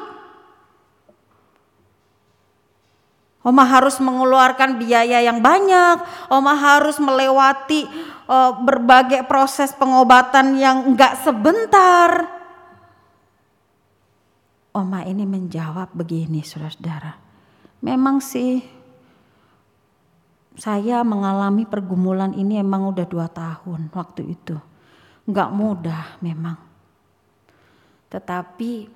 Oma 3.43 3.64
harus 3.66 3.99
mengeluarkan 3.99 4.79
biaya 4.79 5.21
yang 5.27 5.43
banyak. 5.43 6.01
Oma 6.31 6.55
harus 6.55 6.97
melewati 7.03 7.85
uh, 8.31 8.57
berbagai 8.62 9.27
proses 9.27 9.75
pengobatan 9.75 10.55
yang 10.55 10.89
enggak 10.89 11.21
sebentar. 11.21 12.38
Oma 14.79 15.03
ini 15.03 15.26
menjawab 15.26 15.91
begini, 15.91 16.47
saudara-saudara. 16.47 17.18
Memang 17.83 18.22
sih 18.22 18.62
saya 20.59 21.03
mengalami 21.03 21.66
pergumulan 21.66 22.35
ini 22.35 22.59
emang 22.59 22.91
udah 22.91 23.07
dua 23.07 23.26
tahun 23.26 23.91
waktu 23.91 24.39
itu. 24.39 24.59
Nggak 25.26 25.51
mudah 25.55 26.18
memang. 26.22 26.59
Tetapi 28.11 28.91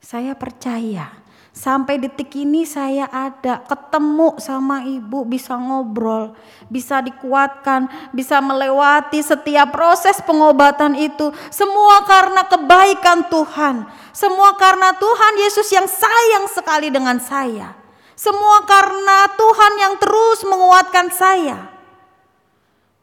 saya 0.00 0.32
percaya 0.36 1.08
sampai 1.50 1.98
detik 1.98 2.30
ini 2.38 2.62
saya 2.62 3.10
ada 3.10 3.62
ketemu 3.66 4.38
sama 4.38 4.86
ibu 4.86 5.26
bisa 5.26 5.58
ngobrol, 5.58 6.34
bisa 6.70 7.02
dikuatkan, 7.02 7.90
bisa 8.14 8.38
melewati 8.38 9.20
setiap 9.20 9.74
proses 9.74 10.22
pengobatan 10.22 10.94
itu. 10.94 11.34
Semua 11.50 12.06
karena 12.06 12.46
kebaikan 12.46 13.26
Tuhan. 13.26 13.86
Semua 14.14 14.54
karena 14.54 14.94
Tuhan 14.94 15.34
Yesus 15.42 15.68
yang 15.74 15.86
sayang 15.86 16.46
sekali 16.50 16.88
dengan 16.90 17.18
saya. 17.18 17.74
Semua 18.14 18.62
karena 18.68 19.32
Tuhan 19.32 19.72
yang 19.80 19.94
terus 19.96 20.44
menguatkan 20.44 21.08
saya. 21.08 21.72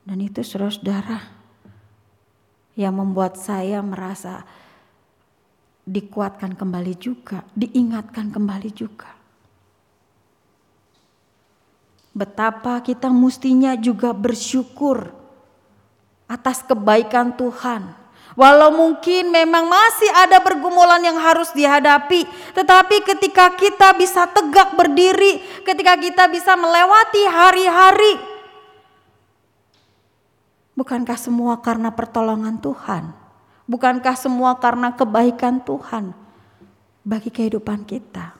Dan 0.07 0.23
itu 0.23 0.39
saudara-saudara 0.39 1.19
yang 2.77 2.93
membuat 2.95 3.35
saya 3.35 3.81
merasa 3.81 4.45
dikuatkan 5.87 6.59
kembali 6.59 6.93
juga, 6.99 7.47
diingatkan 7.55 8.27
kembali 8.29 8.69
juga. 8.75 9.07
Betapa 12.11 12.83
kita 12.83 13.07
mestinya 13.07 13.77
juga 13.79 14.11
bersyukur 14.11 15.15
atas 16.27 16.65
kebaikan 16.67 17.31
Tuhan 17.39 18.07
Walau 18.37 18.69
mungkin 18.69 19.33
memang 19.33 19.65
masih 19.65 20.13
ada 20.13 20.37
pergumulan 20.37 21.01
yang 21.01 21.17
harus 21.17 21.49
dihadapi, 21.57 22.21
tetapi 22.53 23.01
ketika 23.01 23.49
kita 23.57 23.97
bisa 23.97 24.29
tegak 24.29 24.77
berdiri, 24.77 25.41
ketika 25.65 25.97
kita 25.97 26.29
bisa 26.29 26.53
melewati 26.53 27.25
hari-hari, 27.25 28.21
bukankah 30.77 31.17
semua 31.17 31.57
karena 31.65 31.89
pertolongan 31.89 32.61
Tuhan? 32.61 33.09
Bukankah 33.67 34.15
semua 34.15 34.55
karena 34.55 34.95
kebaikan 34.95 35.59
Tuhan 35.59 36.15
bagi 37.03 37.27
kehidupan 37.27 37.83
kita? 37.83 38.31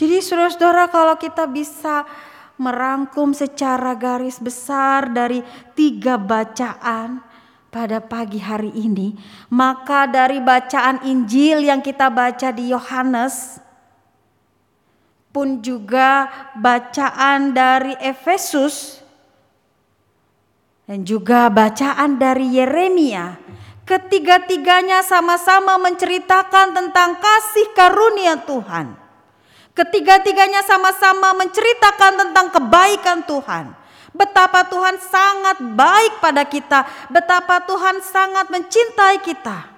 Jadi 0.00 0.16
saudara-saudara 0.24 0.88
kalau 0.88 1.20
kita 1.20 1.44
bisa 1.44 2.08
merangkum 2.56 3.36
secara 3.36 3.92
garis 3.92 4.40
besar 4.40 5.12
dari 5.12 5.44
tiga 5.76 6.16
bacaan 6.16 7.20
pada 7.68 8.00
pagi 8.00 8.40
hari 8.40 8.72
ini, 8.72 9.12
maka 9.52 10.08
dari 10.08 10.40
bacaan 10.40 11.04
Injil 11.04 11.68
yang 11.68 11.84
kita 11.84 12.08
baca 12.08 12.48
di 12.48 12.72
Yohanes 12.72 13.60
pun 15.30 15.60
juga 15.60 16.32
bacaan 16.56 17.52
dari 17.52 17.92
Efesus 18.00 18.99
dan 20.90 21.06
juga 21.06 21.46
bacaan 21.46 22.18
dari 22.18 22.58
Yeremia, 22.58 23.38
ketiga-tiganya 23.86 25.06
sama-sama 25.06 25.78
menceritakan 25.78 26.74
tentang 26.74 27.14
kasih 27.14 27.70
karunia 27.78 28.34
Tuhan. 28.42 28.98
Ketiga-tiganya 29.70 30.66
sama-sama 30.66 31.30
menceritakan 31.38 32.26
tentang 32.26 32.46
kebaikan 32.50 33.22
Tuhan. 33.22 33.70
Betapa 34.10 34.66
Tuhan 34.66 34.98
sangat 34.98 35.62
baik 35.62 36.18
pada 36.18 36.42
kita, 36.42 36.82
betapa 37.06 37.62
Tuhan 37.62 38.02
sangat 38.02 38.50
mencintai 38.50 39.22
kita. 39.22 39.70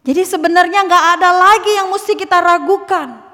Jadi 0.00 0.24
sebenarnya 0.24 0.80
nggak 0.80 1.06
ada 1.20 1.30
lagi 1.36 1.76
yang 1.76 1.92
mesti 1.92 2.16
kita 2.16 2.40
ragukan. 2.40 3.25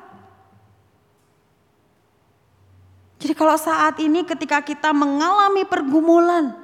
Jadi 3.23 3.39
kalau 3.39 3.55
saat 3.55 4.03
ini 4.03 4.27
ketika 4.27 4.59
kita 4.59 4.91
mengalami 4.91 5.63
pergumulan, 5.63 6.59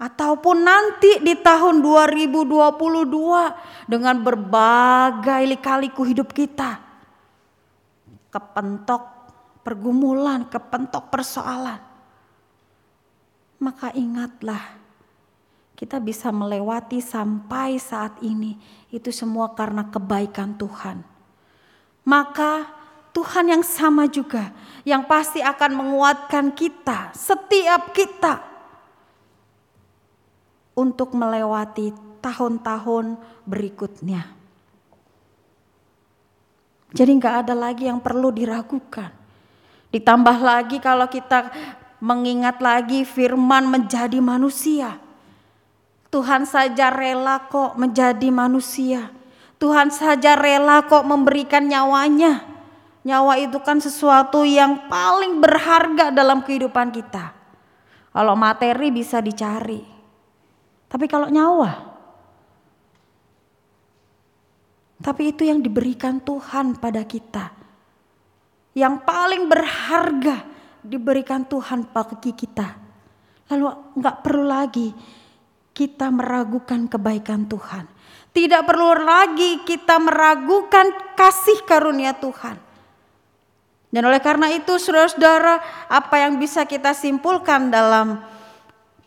ataupun 0.00 0.64
nanti 0.64 1.20
di 1.20 1.36
tahun 1.36 1.84
2022 1.84 3.04
dengan 3.84 4.16
berbagai 4.16 5.44
lika-liku 5.44 6.08
hidup 6.08 6.32
kita. 6.32 6.80
Kepentok 8.32 9.04
pergumulan, 9.60 10.48
kepentok 10.48 11.12
persoalan. 11.12 11.84
Maka 13.60 13.92
ingatlah 13.92 14.80
kita 15.76 16.00
bisa 16.00 16.32
melewati 16.32 17.04
sampai 17.04 17.76
saat 17.76 18.16
ini 18.24 18.56
itu 18.88 19.12
semua 19.12 19.52
karena 19.52 19.84
kebaikan 19.92 20.56
Tuhan. 20.56 21.04
Maka 22.08 22.79
Tuhan 23.10 23.50
yang 23.50 23.64
sama 23.66 24.06
juga 24.06 24.54
yang 24.86 25.04
pasti 25.04 25.42
akan 25.42 25.70
menguatkan 25.74 26.54
kita, 26.54 27.10
setiap 27.12 27.90
kita 27.90 28.40
untuk 30.78 31.12
melewati 31.12 31.92
tahun-tahun 32.22 33.18
berikutnya. 33.44 34.22
Jadi 36.90 37.10
nggak 37.18 37.46
ada 37.46 37.54
lagi 37.54 37.86
yang 37.86 38.02
perlu 38.02 38.34
diragukan. 38.34 39.14
Ditambah 39.90 40.38
lagi 40.42 40.78
kalau 40.78 41.06
kita 41.06 41.50
mengingat 42.02 42.58
lagi 42.62 43.02
firman 43.06 43.66
menjadi 43.66 44.18
manusia. 44.18 44.98
Tuhan 46.10 46.42
saja 46.42 46.90
rela 46.90 47.46
kok 47.46 47.78
menjadi 47.78 48.34
manusia. 48.34 49.14
Tuhan 49.62 49.94
saja 49.94 50.34
rela 50.34 50.82
kok 50.82 51.06
memberikan 51.06 51.70
nyawanya. 51.70 52.42
Nyawa 53.00 53.40
itu 53.40 53.56
kan 53.64 53.80
sesuatu 53.80 54.44
yang 54.44 54.88
paling 54.92 55.40
berharga 55.40 56.12
dalam 56.12 56.44
kehidupan 56.44 56.92
kita. 56.92 57.32
Kalau 58.10 58.34
materi 58.36 58.92
bisa 58.92 59.22
dicari, 59.24 59.80
tapi 60.90 61.06
kalau 61.06 61.30
nyawa, 61.30 61.90
tapi 65.00 65.32
itu 65.32 65.48
yang 65.48 65.64
diberikan 65.64 66.20
Tuhan 66.20 66.76
pada 66.76 67.00
kita. 67.08 67.56
Yang 68.76 68.94
paling 69.08 69.48
berharga 69.48 70.44
diberikan 70.84 71.48
Tuhan 71.48 71.88
bagi 71.88 72.36
kita. 72.36 72.68
Lalu 73.50 73.96
nggak 73.96 74.16
perlu 74.20 74.44
lagi 74.46 74.92
kita 75.72 76.12
meragukan 76.12 76.86
kebaikan 76.86 77.48
Tuhan. 77.48 77.88
Tidak 78.30 78.62
perlu 78.62 78.94
lagi 79.00 79.64
kita 79.66 79.98
meragukan 79.98 81.16
kasih 81.18 81.64
karunia 81.66 82.14
Tuhan. 82.14 82.69
Dan 83.90 84.06
oleh 84.06 84.22
karena 84.22 84.46
itu 84.54 84.78
saudara-saudara 84.78 85.58
apa 85.90 86.16
yang 86.22 86.38
bisa 86.38 86.62
kita 86.62 86.94
simpulkan 86.94 87.74
dalam 87.74 88.22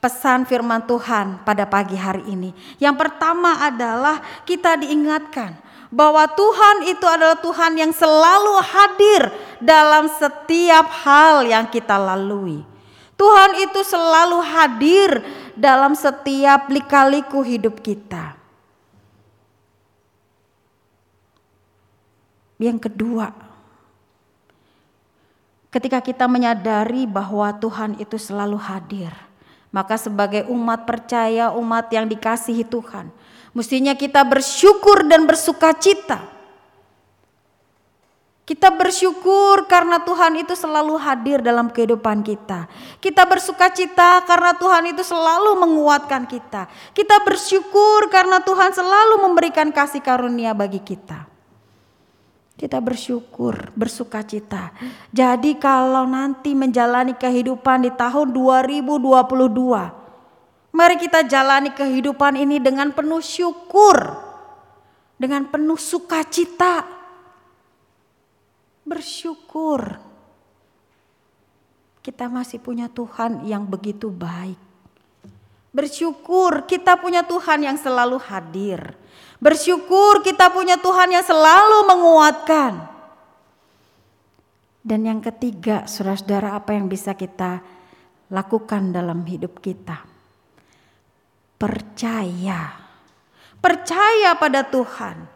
pesan 0.04 0.44
firman 0.44 0.84
Tuhan 0.84 1.40
pada 1.48 1.64
pagi 1.64 1.96
hari 1.96 2.28
ini. 2.28 2.52
Yang 2.84 3.08
pertama 3.08 3.64
adalah 3.64 4.20
kita 4.44 4.76
diingatkan 4.76 5.56
bahwa 5.88 6.28
Tuhan 6.28 6.92
itu 6.92 7.06
adalah 7.08 7.40
Tuhan 7.40 7.80
yang 7.80 7.96
selalu 7.96 8.60
hadir 8.60 9.22
dalam 9.64 10.12
setiap 10.12 10.92
hal 11.08 11.48
yang 11.48 11.64
kita 11.72 11.96
lalui. 11.96 12.68
Tuhan 13.16 13.52
itu 13.64 13.80
selalu 13.88 14.44
hadir 14.44 15.10
dalam 15.56 15.96
setiap 15.96 16.68
lika-liku 16.68 17.40
hidup 17.40 17.80
kita. 17.80 18.36
Yang 22.60 22.92
kedua, 22.92 23.53
ketika 25.74 26.06
kita 26.06 26.30
menyadari 26.30 27.10
bahwa 27.10 27.50
Tuhan 27.58 27.98
itu 27.98 28.22
selalu 28.22 28.62
hadir, 28.62 29.10
maka 29.74 29.98
sebagai 29.98 30.46
umat 30.46 30.86
percaya, 30.86 31.50
umat 31.50 31.90
yang 31.90 32.06
dikasihi 32.06 32.62
Tuhan, 32.62 33.10
mestinya 33.58 33.98
kita 33.98 34.22
bersyukur 34.22 35.10
dan 35.10 35.26
bersuka 35.26 35.74
cita. 35.74 36.30
Kita 38.44 38.76
bersyukur 38.76 39.72
karena 39.72 40.04
Tuhan 40.04 40.44
itu 40.44 40.52
selalu 40.52 41.00
hadir 41.00 41.40
dalam 41.40 41.72
kehidupan 41.72 42.28
kita. 42.28 42.68
Kita 43.00 43.24
bersuka 43.24 43.72
cita 43.72 44.20
karena 44.28 44.52
Tuhan 44.60 44.92
itu 44.92 45.00
selalu 45.00 45.64
menguatkan 45.64 46.28
kita. 46.28 46.68
Kita 46.92 47.24
bersyukur 47.24 48.12
karena 48.12 48.44
Tuhan 48.44 48.76
selalu 48.76 49.24
memberikan 49.24 49.72
kasih 49.72 50.04
karunia 50.04 50.52
bagi 50.52 50.84
kita. 50.84 51.33
Kita 52.54 52.78
bersyukur, 52.78 53.74
bersuka 53.74 54.22
cita. 54.22 54.70
Jadi 55.10 55.58
kalau 55.58 56.06
nanti 56.06 56.54
menjalani 56.54 57.18
kehidupan 57.18 57.90
di 57.90 57.92
tahun 57.98 58.30
2022, 58.30 60.70
mari 60.70 60.96
kita 61.02 61.26
jalani 61.26 61.74
kehidupan 61.74 62.38
ini 62.38 62.62
dengan 62.62 62.94
penuh 62.94 63.26
syukur, 63.26 63.98
dengan 65.18 65.50
penuh 65.50 65.82
sukacita. 65.82 66.86
Bersyukur. 68.86 69.98
Kita 72.06 72.30
masih 72.30 72.62
punya 72.62 72.86
Tuhan 72.86 73.50
yang 73.50 73.66
begitu 73.66 74.14
baik. 74.14 74.62
Bersyukur 75.74 76.70
kita 76.70 77.02
punya 77.02 77.26
Tuhan 77.26 77.66
yang 77.66 77.82
selalu 77.82 78.22
hadir. 78.22 78.94
Bersyukur 79.44 80.24
kita 80.24 80.48
punya 80.56 80.80
Tuhan 80.80 81.12
yang 81.12 81.26
selalu 81.28 81.84
menguatkan. 81.84 82.80
Dan 84.80 85.04
yang 85.04 85.20
ketiga, 85.20 85.84
saudara-saudara, 85.84 86.56
apa 86.56 86.72
yang 86.72 86.88
bisa 86.88 87.12
kita 87.12 87.60
lakukan 88.32 88.96
dalam 88.96 89.20
hidup 89.28 89.60
kita? 89.60 90.00
Percaya. 91.60 92.72
Percaya 93.60 94.32
pada 94.40 94.64
Tuhan. 94.64 95.28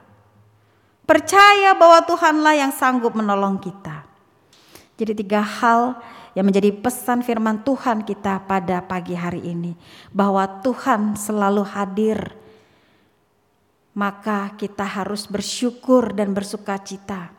Percaya 1.03 1.76
bahwa 1.76 1.99
Tuhanlah 2.08 2.55
yang 2.55 2.72
sanggup 2.72 3.12
menolong 3.12 3.60
kita. 3.60 4.08
Jadi 4.95 5.20
tiga 5.20 5.43
hal 5.43 5.99
yang 6.32 6.47
menjadi 6.47 6.72
pesan 6.72 7.28
firman 7.28 7.60
Tuhan 7.60 8.08
kita 8.08 8.43
pada 8.47 8.80
pagi 8.84 9.20
hari 9.20 9.43
ini. 9.51 9.76
Bahwa 10.16 10.47
Tuhan 10.64 11.20
selalu 11.20 11.64
hadir. 11.76 12.47
Maka 13.98 14.54
kita 14.54 14.86
harus 14.86 15.26
bersyukur 15.26 16.14
dan 16.14 16.38
bersuka 16.38 16.78
cita. 16.78 17.34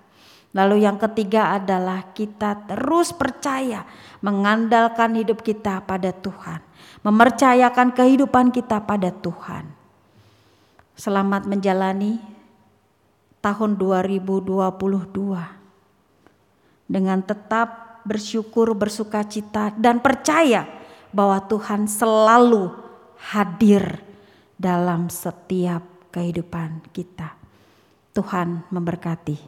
Lalu 0.51 0.83
yang 0.83 0.99
ketiga 0.99 1.55
adalah 1.55 2.11
kita 2.11 2.67
terus 2.67 3.15
percaya 3.15 3.87
mengandalkan 4.25 5.15
hidup 5.15 5.47
kita 5.47 5.87
pada 5.87 6.11
Tuhan. 6.11 6.59
Mempercayakan 7.07 7.95
kehidupan 7.95 8.51
kita 8.51 8.83
pada 8.83 9.15
Tuhan. 9.15 9.71
Selamat 10.99 11.47
menjalani 11.47 12.19
tahun 13.39 13.79
2022 13.79 14.59
dengan 16.91 17.23
tetap 17.23 18.01
bersyukur, 18.03 18.73
bersuka 18.73 19.21
cita, 19.29 19.69
dan 19.77 20.01
percaya 20.01 20.65
bahwa 21.13 21.45
Tuhan 21.45 21.85
selalu 21.85 22.73
hadir 23.21 24.01
dalam 24.57 25.13
setiap 25.13 25.98
kehidupan 26.11 26.91
kita. 26.93 27.37
Tuhan 28.17 28.67
memberkati. 28.73 29.39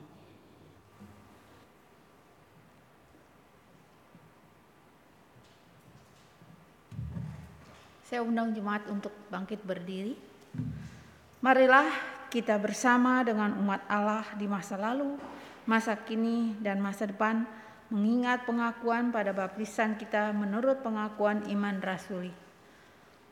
Saya 8.07 8.27
undang 8.27 8.51
jemaat 8.51 8.91
untuk 8.91 9.15
bangkit 9.31 9.63
berdiri. 9.63 10.19
Marilah 11.39 11.87
kita 12.27 12.59
bersama 12.59 13.23
dengan 13.23 13.55
umat 13.59 13.87
Allah 13.87 14.27
di 14.35 14.51
masa 14.51 14.75
lalu, 14.75 15.15
masa 15.63 15.95
kini, 15.95 16.59
dan 16.59 16.83
masa 16.83 17.07
depan 17.07 17.47
mengingat 17.91 18.47
pengakuan 18.47 19.11
pada 19.11 19.35
baptisan 19.35 19.99
kita 19.99 20.31
menurut 20.31 20.83
pengakuan 20.83 21.43
iman 21.51 21.79
rasuli. 21.83 22.50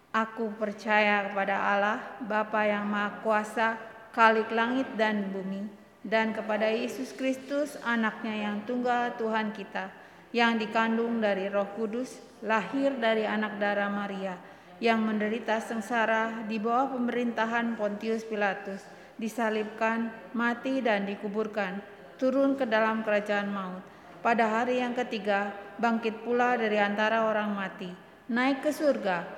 Aku 0.09 0.57
percaya 0.57 1.29
kepada 1.29 1.57
Allah, 1.61 2.01
Bapa 2.25 2.65
yang 2.65 2.89
Maha 2.89 3.21
Kuasa, 3.21 3.77
Khalik 4.17 4.49
langit 4.57 4.89
dan 4.97 5.29
bumi, 5.29 5.69
dan 6.01 6.33
kepada 6.33 6.65
Yesus 6.65 7.13
Kristus, 7.13 7.77
anaknya 7.85 8.49
yang 8.49 8.65
tunggal 8.65 9.21
Tuhan 9.21 9.53
kita, 9.53 9.93
yang 10.33 10.57
dikandung 10.57 11.21
dari 11.21 11.53
roh 11.53 11.69
kudus, 11.77 12.25
lahir 12.41 12.97
dari 12.97 13.29
anak 13.29 13.61
darah 13.61 13.93
Maria, 13.93 14.41
yang 14.81 15.05
menderita 15.05 15.61
sengsara 15.61 16.49
di 16.49 16.57
bawah 16.57 16.97
pemerintahan 16.97 17.77
Pontius 17.77 18.25
Pilatus, 18.25 18.81
disalibkan, 19.21 20.09
mati 20.33 20.81
dan 20.81 21.05
dikuburkan, 21.05 21.85
turun 22.17 22.57
ke 22.57 22.65
dalam 22.65 23.05
kerajaan 23.05 23.53
maut. 23.53 23.85
Pada 24.25 24.51
hari 24.51 24.81
yang 24.81 24.97
ketiga, 24.97 25.53
bangkit 25.77 26.27
pula 26.27 26.57
dari 26.59 26.81
antara 26.81 27.29
orang 27.29 27.55
mati, 27.55 27.93
naik 28.27 28.67
ke 28.67 28.75
surga, 28.75 29.38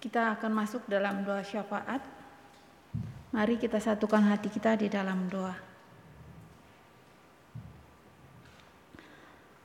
Kita 0.00 0.32
akan 0.32 0.64
masuk 0.64 0.88
dalam 0.88 1.20
doa 1.28 1.44
syafaat. 1.44 2.00
Mari 3.36 3.60
kita 3.60 3.76
satukan 3.76 4.32
hati 4.32 4.48
kita 4.48 4.74
di 4.80 4.88
dalam 4.88 5.28
doa. 5.28 5.52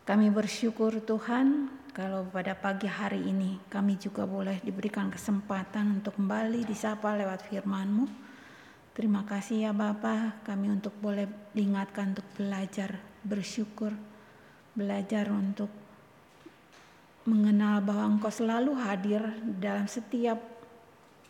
Kami 0.06 0.30
bersyukur 0.30 1.02
Tuhan 1.02 1.72
kalau 1.96 2.28
pada 2.30 2.54
pagi 2.54 2.86
hari 2.86 3.26
ini 3.26 3.58
kami 3.72 3.96
juga 3.96 4.28
boleh 4.28 4.60
diberikan 4.62 5.08
kesempatan 5.08 6.04
untuk 6.04 6.20
kembali 6.20 6.68
disapa 6.68 7.16
lewat 7.16 7.48
firman-Mu. 7.48 8.06
Terima 8.92 9.24
kasih 9.24 9.66
ya 9.66 9.72
Bapa, 9.72 10.44
kami 10.44 10.68
untuk 10.68 10.94
boleh 11.00 11.26
diingatkan 11.56 12.12
untuk 12.12 12.28
belajar 12.36 13.00
bersyukur, 13.24 13.96
belajar 14.76 15.32
untuk 15.32 15.85
mengenal 17.26 17.82
bahwa 17.82 18.16
Engkau 18.16 18.30
selalu 18.30 18.78
hadir 18.78 19.22
dalam 19.58 19.90
setiap 19.90 20.38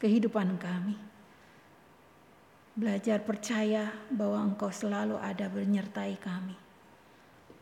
kehidupan 0.03 0.59
kami. 0.59 0.99
Belajar 2.75 3.23
percaya 3.23 3.95
bahwa 4.11 4.43
Engkau 4.43 4.67
selalu 4.67 5.15
ada 5.15 5.47
menyertai 5.47 6.19
kami. 6.19 6.55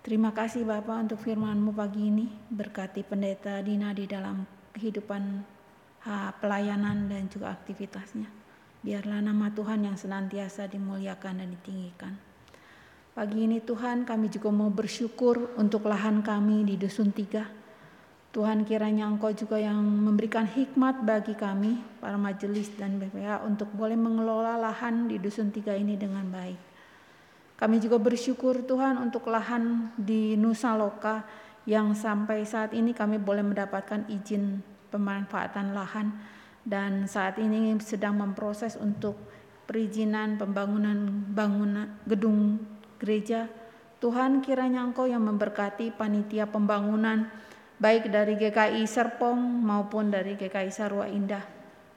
Terima 0.01 0.34
kasih 0.34 0.65
Bapak 0.65 1.07
untuk 1.07 1.21
firman-Mu 1.21 1.71
pagi 1.77 2.09
ini. 2.09 2.27
Berkati 2.49 3.05
pendeta 3.05 3.61
Dina 3.61 3.93
di 3.93 4.09
dalam 4.09 4.43
kehidupan 4.73 5.45
pelayanan 6.41 7.07
dan 7.07 7.29
juga 7.29 7.53
aktivitasnya. 7.53 8.27
Biarlah 8.84 9.23
nama 9.23 9.47
Tuhan 9.53 9.88
yang 9.88 9.95
senantiasa 9.95 10.67
dimuliakan 10.67 11.39
dan 11.39 11.47
ditinggikan. 11.55 12.13
Pagi 13.13 13.45
ini 13.45 13.61
Tuhan 13.61 14.03
kami 14.09 14.27
juga 14.27 14.49
mau 14.49 14.73
bersyukur 14.73 15.55
untuk 15.55 15.86
lahan 15.88 16.25
kami 16.25 16.67
di 16.67 16.75
Dusun 16.75 17.13
Tiga. 17.13 17.62
Tuhan 18.34 18.65
kiranya 18.65 19.05
Engkau 19.05 19.29
juga 19.29 19.61
yang 19.61 19.77
memberikan 19.77 20.49
hikmat 20.49 21.05
bagi 21.05 21.38
kami, 21.38 21.77
para 22.01 22.17
majelis 22.17 22.73
dan 22.73 22.97
BPA 22.97 23.45
untuk 23.45 23.69
boleh 23.77 23.93
mengelola 23.93 24.57
lahan 24.57 25.05
di 25.05 25.21
Dusun 25.21 25.53
Tiga 25.53 25.77
ini 25.77 25.93
dengan 25.93 26.25
baik. 26.34 26.57
Kami 27.61 27.77
juga 27.77 28.01
bersyukur 28.01 28.65
Tuhan 28.65 28.97
untuk 28.97 29.29
lahan 29.29 29.93
di 29.93 30.34
Nusa 30.34 30.73
Loka 30.73 31.21
yang 31.69 31.93
sampai 31.93 32.41
saat 32.41 32.73
ini 32.73 32.97
kami 32.97 33.21
boleh 33.21 33.45
mendapatkan 33.45 34.09
izin 34.09 34.65
pemanfaatan 34.89 35.77
lahan 35.77 36.09
dan 36.65 37.05
saat 37.05 37.38
ini 37.38 37.77
sedang 37.86 38.17
memproses 38.17 38.73
untuk 38.81 39.13
perizinan 39.69 40.41
pembangunan 40.41 41.21
bangunan 41.29 42.01
gedung 42.09 42.65
gereja. 42.97 43.45
Tuhan 44.01 44.41
kiranya 44.41 44.81
Engkau 44.81 45.05
yang 45.05 45.21
memberkati 45.21 45.93
panitia 45.93 46.49
pembangunan 46.49 47.29
baik 47.82 48.09
dari 48.09 48.38
GKI 48.38 48.86
Serpong 48.86 49.38
maupun 49.38 50.13
dari 50.13 50.38
GKI 50.38 50.69
Sarwa 50.69 51.09
Indah. 51.09 51.41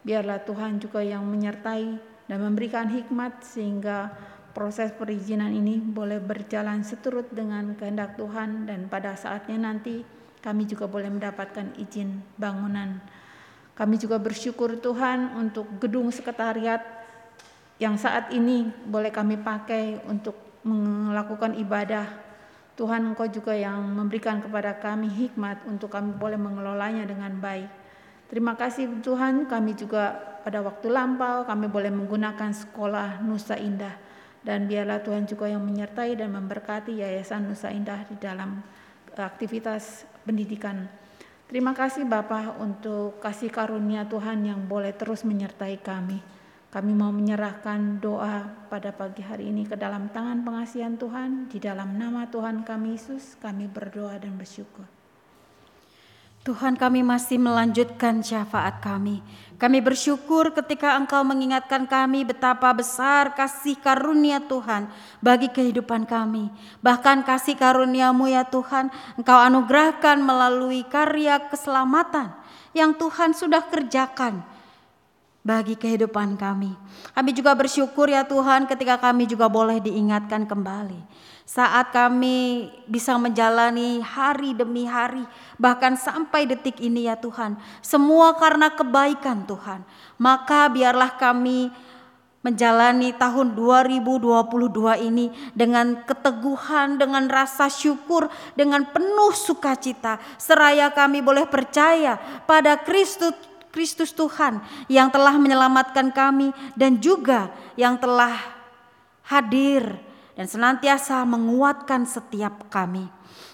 Biarlah 0.07 0.45
Tuhan 0.47 0.79
juga 0.79 1.03
yang 1.03 1.27
menyertai 1.27 1.99
dan 2.31 2.39
memberikan 2.43 2.87
hikmat 2.89 3.43
sehingga 3.43 4.14
proses 4.57 4.89
perizinan 4.95 5.53
ini 5.53 5.77
boleh 5.77 6.16
berjalan 6.16 6.81
seturut 6.81 7.29
dengan 7.29 7.77
kehendak 7.77 8.16
Tuhan 8.16 8.64
dan 8.64 8.89
pada 8.89 9.12
saatnya 9.12 9.68
nanti 9.68 10.01
kami 10.41 10.64
juga 10.64 10.87
boleh 10.87 11.11
mendapatkan 11.11 11.74
izin 11.77 12.22
bangunan. 12.39 13.03
Kami 13.77 14.01
juga 14.01 14.16
bersyukur 14.16 14.81
Tuhan 14.81 15.37
untuk 15.37 15.68
gedung 15.77 16.09
sekretariat 16.09 16.81
yang 17.77 18.01
saat 18.01 18.33
ini 18.33 18.72
boleh 18.89 19.12
kami 19.12 19.37
pakai 19.37 20.01
untuk 20.09 20.39
melakukan 20.64 21.53
ibadah. 21.61 22.26
Tuhan 22.77 23.12
Engkau 23.12 23.24
juga 23.33 23.57
yang 23.57 23.81
memberikan 23.81 24.45
kepada 24.45 24.77
kami 24.77 25.09
hikmat 25.09 25.64
untuk 25.64 25.89
kami 25.97 26.12
boleh 26.12 26.37
mengelolanya 26.37 27.09
dengan 27.09 27.33
baik. 27.41 27.72
Terima 28.29 28.53
kasih 28.53 29.01
Tuhan 29.01 29.49
kami 29.49 29.72
juga 29.72 30.12
pada 30.45 30.61
waktu 30.61 30.93
lampau 30.93 31.49
kami 31.49 31.72
boleh 31.72 31.91
menggunakan 31.91 32.55
sekolah 32.55 33.22
Nusa 33.22 33.59
Indah 33.59 33.95
Dan 34.47 34.70
biarlah 34.70 35.03
Tuhan 35.03 35.27
juga 35.27 35.51
yang 35.51 35.62
menyertai 35.62 36.14
dan 36.14 36.31
memberkati 36.31 37.03
Yayasan 37.03 37.51
Nusa 37.51 37.74
Indah 37.74 38.07
di 38.07 38.14
dalam 38.14 38.62
aktivitas 39.18 40.07
pendidikan. 40.22 40.87
Terima 41.51 41.74
kasih 41.74 42.07
Bapak 42.07 42.59
untuk 42.62 43.18
kasih 43.18 43.51
karunia 43.51 44.07
Tuhan 44.07 44.47
yang 44.47 44.62
boleh 44.70 44.95
terus 44.95 45.27
menyertai 45.27 45.83
kami. 45.83 46.36
Kami 46.77 46.93
mau 46.93 47.09
menyerahkan 47.09 48.05
doa 48.05 48.53
pada 48.68 48.93
pagi 48.93 49.24
hari 49.24 49.49
ini 49.49 49.64
ke 49.64 49.81
dalam 49.81 50.12
tangan 50.12 50.45
pengasihan 50.45 50.93
Tuhan. 50.93 51.49
Di 51.49 51.57
dalam 51.57 51.97
nama 51.97 52.29
Tuhan 52.29 52.68
kami 52.68 53.01
Yesus, 53.01 53.33
kami 53.41 53.64
berdoa 53.64 54.20
dan 54.20 54.37
bersyukur. 54.37 54.85
Tuhan 56.45 56.77
kami 56.77 57.01
masih 57.01 57.41
melanjutkan 57.41 58.20
syafaat 58.20 58.85
kami. 58.85 59.24
Kami 59.57 59.81
bersyukur 59.81 60.53
ketika 60.53 61.01
Engkau 61.01 61.24
mengingatkan 61.24 61.89
kami 61.89 62.29
betapa 62.29 62.68
besar 62.77 63.33
kasih 63.33 63.81
karunia 63.81 64.45
Tuhan 64.45 64.93
bagi 65.24 65.49
kehidupan 65.49 66.05
kami. 66.05 66.53
Bahkan 66.85 67.24
kasih 67.24 67.57
karuniamu 67.57 68.29
ya 68.29 68.45
Tuhan 68.45 68.93
Engkau 69.16 69.41
anugerahkan 69.41 70.20
melalui 70.20 70.85
karya 70.85 71.41
keselamatan 71.49 72.37
yang 72.77 72.93
Tuhan 72.93 73.33
sudah 73.33 73.64
kerjakan 73.64 74.45
bagi 75.47 75.79
kehidupan 75.79 76.35
kami. 76.35 76.75
Kami 77.15 77.31
juga 77.31 77.55
bersyukur 77.55 78.11
ya 78.11 78.27
Tuhan 78.27 78.67
ketika 78.67 78.99
kami 78.99 79.31
juga 79.31 79.47
boleh 79.47 79.79
diingatkan 79.79 80.43
kembali 80.51 80.99
saat 81.47 81.95
kami 81.95 82.67
bisa 82.91 83.15
menjalani 83.15 84.03
hari 84.03 84.51
demi 84.51 84.83
hari, 84.83 85.23
bahkan 85.63 85.95
sampai 85.95 86.43
detik 86.43 86.83
ini, 86.83 87.07
ya 87.07 87.15
Tuhan, 87.15 87.55
semua 87.79 88.35
karena 88.35 88.75
kebaikan 88.75 89.47
Tuhan. 89.47 89.87
Maka 90.19 90.67
biarlah 90.67 91.15
kami 91.15 91.71
menjalani 92.43 93.15
tahun 93.15 93.55
2022 93.55 95.07
ini 95.07 95.31
dengan 95.55 96.03
keteguhan, 96.03 96.99
dengan 96.99 97.31
rasa 97.31 97.71
syukur, 97.71 98.27
dengan 98.59 98.83
penuh 98.91 99.31
sukacita, 99.31 100.19
seraya 100.43 100.91
kami 100.91 101.23
boleh 101.23 101.47
percaya 101.47 102.19
pada 102.47 102.75
Kristus 102.83 103.39
Kristus 103.77 104.16
Tuhan 104.16 104.64
yang 104.89 105.12
telah 105.12 105.37
menyelamatkan 105.37 106.09
kami 106.09 106.57
dan 106.72 106.97
juga 106.97 107.53
yang 107.77 108.01
telah 108.01 108.41
hadir 109.29 110.01
dan 110.33 110.49
senantiasa 110.49 111.20
menguatkan 111.29 112.09
setiap 112.09 112.72
kami. 112.72 113.05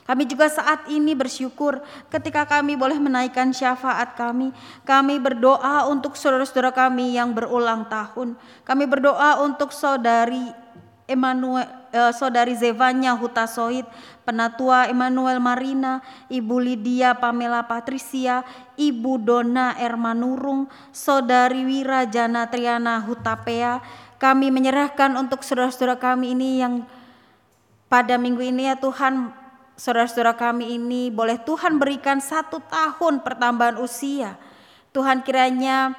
Kami 0.06 0.22
juga 0.26 0.46
saat 0.46 0.86
ini 0.90 1.14
bersyukur 1.14 1.82
ketika 2.06 2.46
kami 2.46 2.78
boleh 2.78 3.02
menaikkan 3.02 3.50
syafaat 3.50 4.14
kami. 4.14 4.54
Kami 4.86 5.18
berdoa 5.18 5.90
untuk 5.90 6.14
saudara-saudara 6.14 6.70
kami 6.70 7.18
yang 7.18 7.34
berulang 7.34 7.86
tahun. 7.90 8.38
Kami 8.62 8.84
berdoa 8.86 9.42
untuk 9.42 9.70
saudari 9.74 10.50
Emmanuel, 11.06 11.66
eh, 11.94 12.12
saudari 12.14 12.54
Zevanya 12.58 13.14
Hutasoid, 13.14 13.86
Penatua 14.22 14.86
Emmanuel 14.86 15.42
Marina, 15.42 16.02
Ibu 16.30 16.56
Lydia 16.62 17.14
Pamela 17.18 17.62
Patricia, 17.66 18.46
Ibu 18.90 19.22
Dona 19.22 19.78
Ermanurung, 19.78 20.66
Saudari 20.90 21.62
Wira 21.62 22.02
Jana 22.10 22.50
Triana 22.50 22.98
Hutapea, 23.04 23.78
kami 24.18 24.50
menyerahkan 24.50 25.14
untuk 25.18 25.46
saudara-saudara 25.46 25.98
kami 25.98 26.34
ini 26.34 26.62
yang 26.62 26.82
pada 27.86 28.16
minggu 28.18 28.42
ini 28.42 28.70
ya 28.70 28.78
Tuhan, 28.78 29.30
saudara-saudara 29.76 30.34
kami 30.34 30.78
ini 30.78 31.10
boleh 31.10 31.38
Tuhan 31.42 31.78
berikan 31.78 32.18
satu 32.18 32.58
tahun 32.66 33.20
pertambahan 33.22 33.78
usia. 33.82 34.34
Tuhan 34.90 35.22
kiranya 35.26 35.94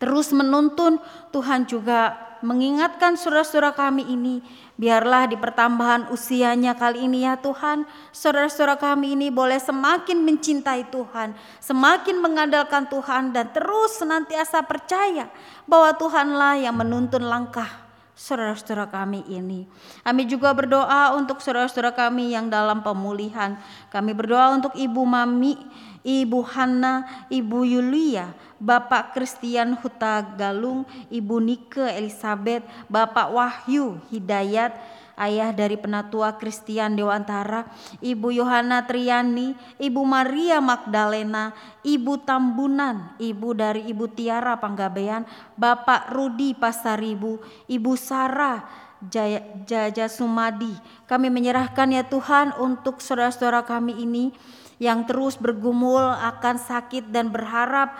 terus 0.00 0.32
menuntun, 0.32 0.98
Tuhan 1.30 1.68
juga 1.68 2.16
mengingatkan 2.40 3.20
saudara-saudara 3.20 3.76
kami 3.76 4.08
ini, 4.08 4.40
biarlah 4.80 5.28
di 5.28 5.36
pertambahan 5.36 6.08
usianya 6.08 6.72
kali 6.72 7.04
ini 7.04 7.28
ya 7.28 7.36
Tuhan, 7.36 7.84
saudara-saudara 8.16 8.80
kami 8.80 9.12
ini 9.12 9.28
boleh 9.28 9.60
semakin 9.60 10.24
mencintai 10.24 10.88
Tuhan, 10.88 11.36
semakin 11.60 12.16
mengandalkan 12.16 12.88
Tuhan 12.88 13.36
dan 13.36 13.52
terus 13.52 14.00
senantiasa 14.00 14.64
percaya 14.64 15.28
bahwa 15.68 15.92
Tuhanlah 16.00 16.64
yang 16.64 16.80
menuntun 16.80 17.28
langkah 17.28 17.68
saudara-saudara 18.16 18.88
kami 18.88 19.20
ini. 19.28 19.68
Kami 20.00 20.22
juga 20.24 20.52
berdoa 20.56 21.12
untuk 21.16 21.44
saudara-saudara 21.44 21.92
kami 21.92 22.32
yang 22.36 22.48
dalam 22.48 22.80
pemulihan. 22.80 23.60
Kami 23.88 24.12
berdoa 24.16 24.56
untuk 24.56 24.72
Ibu 24.76 25.02
Mami, 25.04 25.56
Ibu 26.00 26.40
Hanna, 26.44 27.26
Ibu 27.28 27.64
Yulia, 27.68 28.32
Bapak 28.56 29.12
Christian 29.12 29.76
Huta 29.76 30.24
Galung, 30.36 30.88
Ibu 31.12 31.36
Nike 31.40 31.84
Elizabeth, 31.84 32.64
Bapak 32.88 33.32
Wahyu 33.32 34.00
Hidayat, 34.08 34.72
ayah 35.20 35.52
dari 35.52 35.76
penatua 35.76 36.40
Christian 36.40 36.96
Dewantara, 36.96 37.68
Ibu 38.00 38.32
Yohana 38.32 38.88
Triani, 38.88 39.52
Ibu 39.76 40.00
Maria 40.08 40.64
Magdalena, 40.64 41.52
Ibu 41.84 42.24
Tambunan, 42.24 43.12
Ibu 43.20 43.48
dari 43.52 43.84
Ibu 43.92 44.08
Tiara 44.16 44.56
Panggabean, 44.56 45.28
Bapak 45.60 46.08
Rudi 46.16 46.56
Pasaribu, 46.56 47.44
Ibu 47.68 47.92
Sarah 48.00 48.64
Jaya, 49.00 49.40
Jaja 49.64 50.08
Sumadi. 50.08 50.72
Kami 51.08 51.32
menyerahkan 51.32 51.88
ya 51.88 52.04
Tuhan 52.04 52.52
untuk 52.60 53.00
saudara-saudara 53.00 53.64
kami 53.64 53.96
ini 53.96 54.32
yang 54.80 55.04
terus 55.04 55.36
bergumul 55.36 56.00
akan 56.00 56.56
sakit 56.56 57.12
dan 57.12 57.28
berharap 57.28 57.92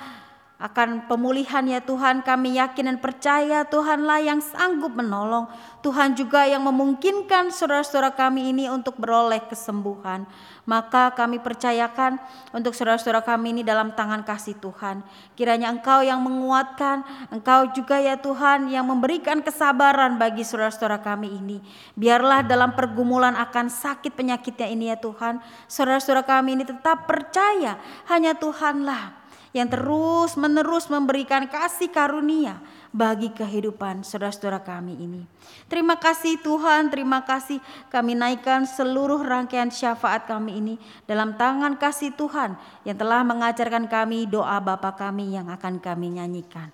akan 0.61 1.09
pemulihan 1.09 1.65
ya 1.65 1.81
Tuhan 1.81 2.21
kami 2.21 2.61
yakin 2.61 2.93
dan 2.93 2.99
percaya 3.01 3.65
Tuhanlah 3.65 4.21
yang 4.21 4.45
sanggup 4.45 4.93
menolong. 4.93 5.49
Tuhan 5.81 6.13
juga 6.13 6.45
yang 6.45 6.61
memungkinkan 6.69 7.49
saudara-saudara 7.49 8.13
kami 8.13 8.53
ini 8.53 8.69
untuk 8.69 9.01
beroleh 9.01 9.41
kesembuhan. 9.49 10.29
Maka 10.69 11.17
kami 11.17 11.41
percayakan 11.41 12.21
untuk 12.53 12.77
saudara-saudara 12.77 13.25
kami 13.25 13.57
ini 13.57 13.63
dalam 13.65 13.97
tangan 13.97 14.21
kasih 14.21 14.53
Tuhan. 14.61 15.01
Kiranya 15.33 15.73
Engkau 15.73 16.05
yang 16.05 16.21
menguatkan 16.21 17.09
Engkau 17.33 17.73
juga 17.73 17.97
ya 17.97 18.21
Tuhan 18.21 18.69
yang 18.69 18.85
memberikan 18.85 19.41
kesabaran 19.41 20.21
bagi 20.21 20.45
saudara-saudara 20.45 21.01
kami 21.01 21.41
ini. 21.41 21.65
Biarlah 21.97 22.45
dalam 22.45 22.77
pergumulan 22.77 23.33
akan 23.33 23.73
sakit 23.73 24.13
penyakitnya 24.13 24.69
ini 24.69 24.93
ya 24.93 25.01
Tuhan. 25.01 25.41
Saudara-saudara 25.73 26.21
kami 26.29 26.61
ini 26.61 26.69
tetap 26.69 27.09
percaya 27.09 27.81
hanya 28.13 28.37
Tuhanlah 28.37 29.20
yang 29.51 29.67
terus 29.67 30.39
menerus 30.39 30.87
memberikan 30.87 31.47
kasih 31.51 31.91
karunia 31.91 32.63
bagi 32.91 33.31
kehidupan 33.31 34.03
saudara-saudara 34.03 34.63
kami 34.63 34.99
ini. 34.99 35.23
Terima 35.71 35.99
kasih 35.99 36.39
Tuhan, 36.43 36.91
terima 36.91 37.23
kasih 37.23 37.63
kami 37.91 38.19
naikkan 38.19 38.67
seluruh 38.67 39.23
rangkaian 39.23 39.71
syafaat 39.71 40.27
kami 40.27 40.59
ini 40.59 40.75
dalam 41.07 41.35
tangan 41.39 41.79
kasih 41.79 42.15
Tuhan 42.15 42.59
yang 42.87 42.99
telah 42.99 43.23
mengajarkan 43.27 43.87
kami 43.87 44.27
doa 44.27 44.59
Bapa 44.59 44.95
kami 44.95 45.35
yang 45.35 45.51
akan 45.51 45.79
kami 45.79 46.19
nyanyikan. 46.19 46.71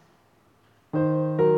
Saudara-saudara, 0.93 1.55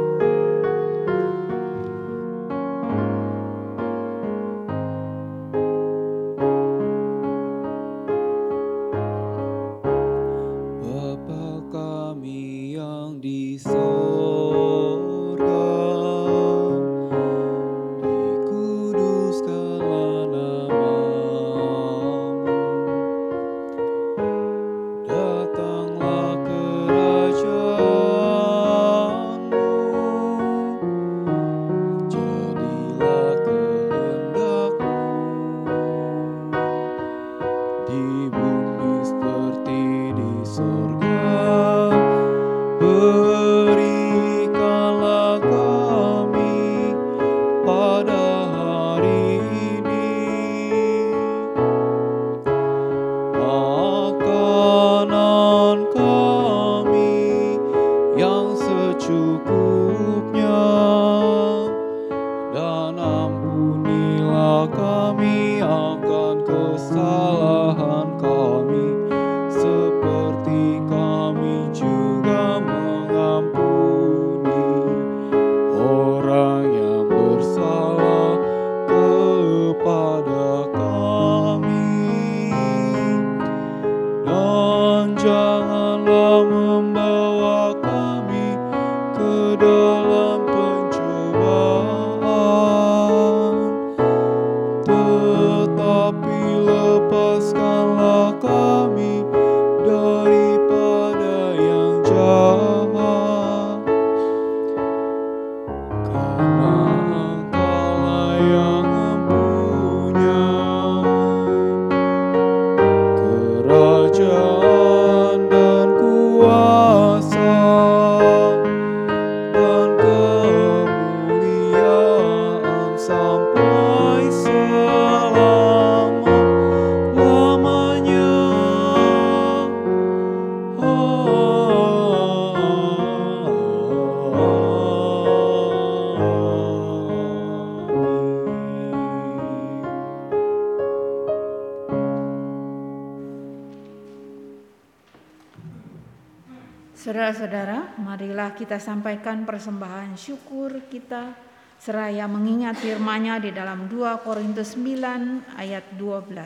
kita 148.69 148.85
sampaikan 148.85 149.49
persembahan 149.49 150.13
syukur 150.21 150.93
kita 150.93 151.33
seraya 151.81 152.29
mengingat 152.29 152.77
firman-Nya 152.77 153.41
di 153.41 153.49
dalam 153.49 153.89
2 153.89 154.21
Korintus 154.21 154.77
9 154.77 155.57
ayat 155.57 155.97
12. 155.97 156.37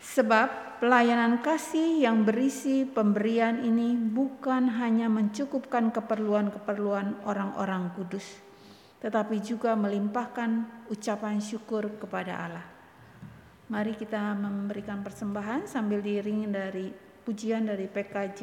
Sebab 0.00 0.80
pelayanan 0.80 1.44
kasih 1.44 2.08
yang 2.08 2.24
berisi 2.24 2.88
pemberian 2.88 3.60
ini 3.68 4.00
bukan 4.00 4.80
hanya 4.80 5.12
mencukupkan 5.12 5.92
keperluan-keperluan 5.92 7.20
orang-orang 7.28 7.92
kudus, 7.92 8.24
tetapi 9.04 9.44
juga 9.44 9.76
melimpahkan 9.76 10.88
ucapan 10.88 11.36
syukur 11.36 12.00
kepada 12.00 12.32
Allah. 12.48 12.66
Mari 13.68 13.92
kita 13.92 14.32
memberikan 14.32 15.04
persembahan 15.04 15.68
sambil 15.68 16.00
diiringi 16.00 16.48
dari 16.48 16.88
pujian 17.28 17.68
dari 17.68 17.84
PKJ 17.84 18.40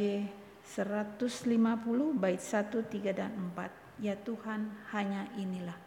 150 0.66 2.18
bait 2.18 2.42
1, 2.42 2.82
3 2.90 3.14
dan 3.14 3.32
4. 3.54 4.02
Ya 4.02 4.18
Tuhan, 4.18 4.74
hanya 4.92 5.30
inilah. 5.38 5.85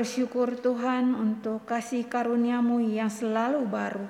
Bersyukur 0.00 0.56
Tuhan 0.56 1.12
untuk 1.12 1.68
kasih 1.68 2.08
karuniamu 2.08 2.80
yang 2.80 3.12
selalu 3.12 3.68
baru. 3.68 4.08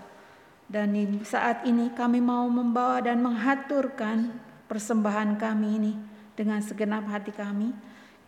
Dan 0.71 0.95
saat 1.27 1.67
ini 1.67 1.91
kami 1.91 2.23
mau 2.23 2.47
membawa 2.47 3.03
dan 3.03 3.19
menghaturkan 3.19 4.31
persembahan 4.71 5.35
kami 5.35 5.69
ini 5.83 5.93
dengan 6.39 6.63
segenap 6.63 7.11
hati 7.11 7.35
kami. 7.35 7.75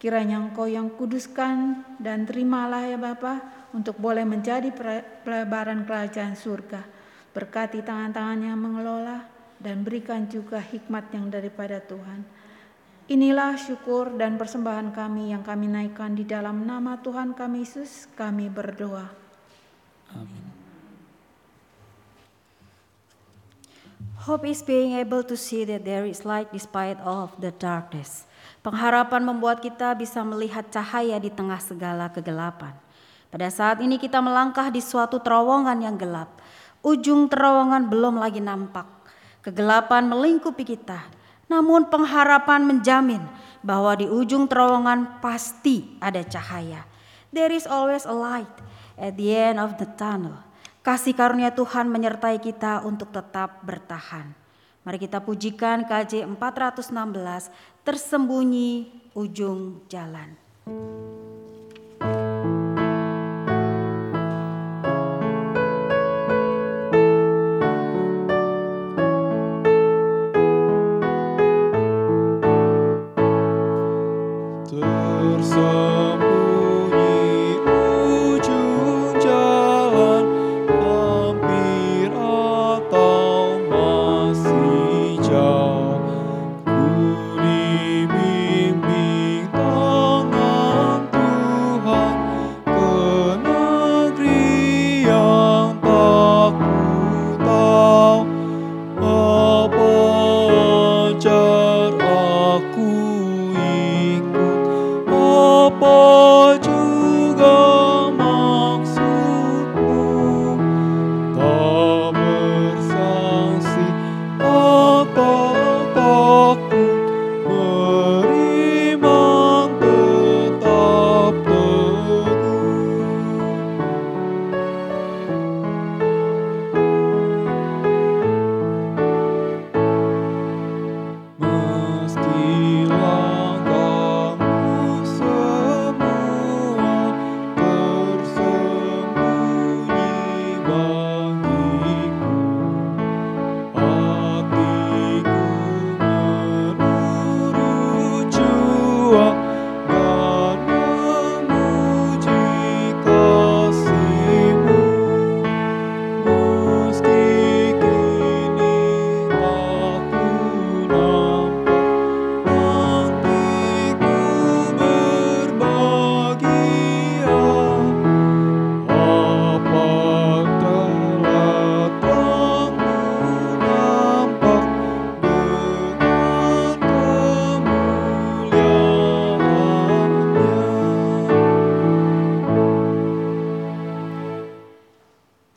Kiranya 0.03 0.43
Engkau 0.43 0.67
yang 0.67 0.91
kuduskan 0.91 1.87
dan 2.03 2.27
terimalah 2.27 2.83
ya 2.83 2.99
Bapa 2.99 3.39
untuk 3.71 3.95
boleh 3.95 4.27
menjadi 4.27 4.75
pelebaran 5.23 5.87
kerajaan 5.87 6.35
surga. 6.35 6.83
Berkati 7.31 7.79
tangan-tangan 7.87 8.43
yang 8.43 8.59
mengelola 8.59 9.23
dan 9.63 9.87
berikan 9.87 10.27
juga 10.27 10.59
hikmat 10.59 11.15
yang 11.15 11.31
daripada 11.31 11.79
Tuhan. 11.79 12.42
Inilah 13.13 13.61
syukur 13.61 14.17
dan 14.17 14.41
persembahan 14.41 14.89
kami 14.97 15.37
yang 15.37 15.45
kami 15.45 15.69
naikkan 15.69 16.17
di 16.17 16.25
dalam 16.25 16.65
nama 16.65 16.97
Tuhan 16.97 17.37
kami 17.37 17.61
Yesus, 17.61 18.09
kami 18.17 18.49
berdoa. 18.49 19.05
Hope 24.25 24.49
is 24.49 24.65
being 24.65 24.97
able 24.97 25.21
to 25.21 25.37
see 25.37 25.69
that 25.69 25.85
there 25.85 26.09
is 26.09 26.25
light 26.25 26.49
despite 26.57 26.97
all 27.05 27.29
of 27.29 27.37
the 27.37 27.53
darkness. 27.53 28.25
Pengharapan 28.65 29.29
membuat 29.29 29.61
kita 29.61 29.93
bisa 29.93 30.25
melihat 30.25 30.73
cahaya 30.73 31.21
di 31.21 31.29
tengah 31.29 31.61
segala 31.61 32.09
kegelapan. 32.09 32.73
Pada 33.29 33.53
saat 33.53 33.85
ini 33.85 34.01
kita 34.01 34.25
melangkah 34.25 34.73
di 34.73 34.81
suatu 34.81 35.21
terowongan 35.21 35.85
yang 35.85 36.01
gelap. 36.01 36.41
Ujung 36.81 37.29
terowongan 37.29 37.93
belum 37.93 38.17
lagi 38.17 38.41
nampak. 38.41 38.89
Kegelapan 39.45 40.09
melingkupi 40.09 40.65
kita. 40.65 41.21
Namun 41.53 41.93
pengharapan 41.93 42.65
menjamin 42.65 43.21
bahwa 43.61 43.93
di 43.93 44.09
ujung 44.09 44.49
terowongan 44.49 45.21
pasti 45.21 46.01
ada 46.01 46.25
cahaya. 46.25 46.89
There 47.29 47.53
is 47.53 47.69
always 47.69 48.09
a 48.09 48.17
light 48.17 48.49
at 48.97 49.21
the 49.21 49.37
end 49.37 49.61
of 49.61 49.77
the 49.77 49.85
tunnel. 49.85 50.41
Kasih 50.81 51.13
karunia 51.13 51.53
Tuhan 51.53 51.93
menyertai 51.93 52.41
kita 52.41 52.81
untuk 52.89 53.13
tetap 53.13 53.61
bertahan. 53.69 54.33
Mari 54.83 54.99
kita 54.99 55.23
pujikan 55.23 55.87
KJ 55.87 56.27
416 56.27 57.53
tersembunyi 57.87 58.91
ujung 59.15 59.85
jalan. 59.87 60.35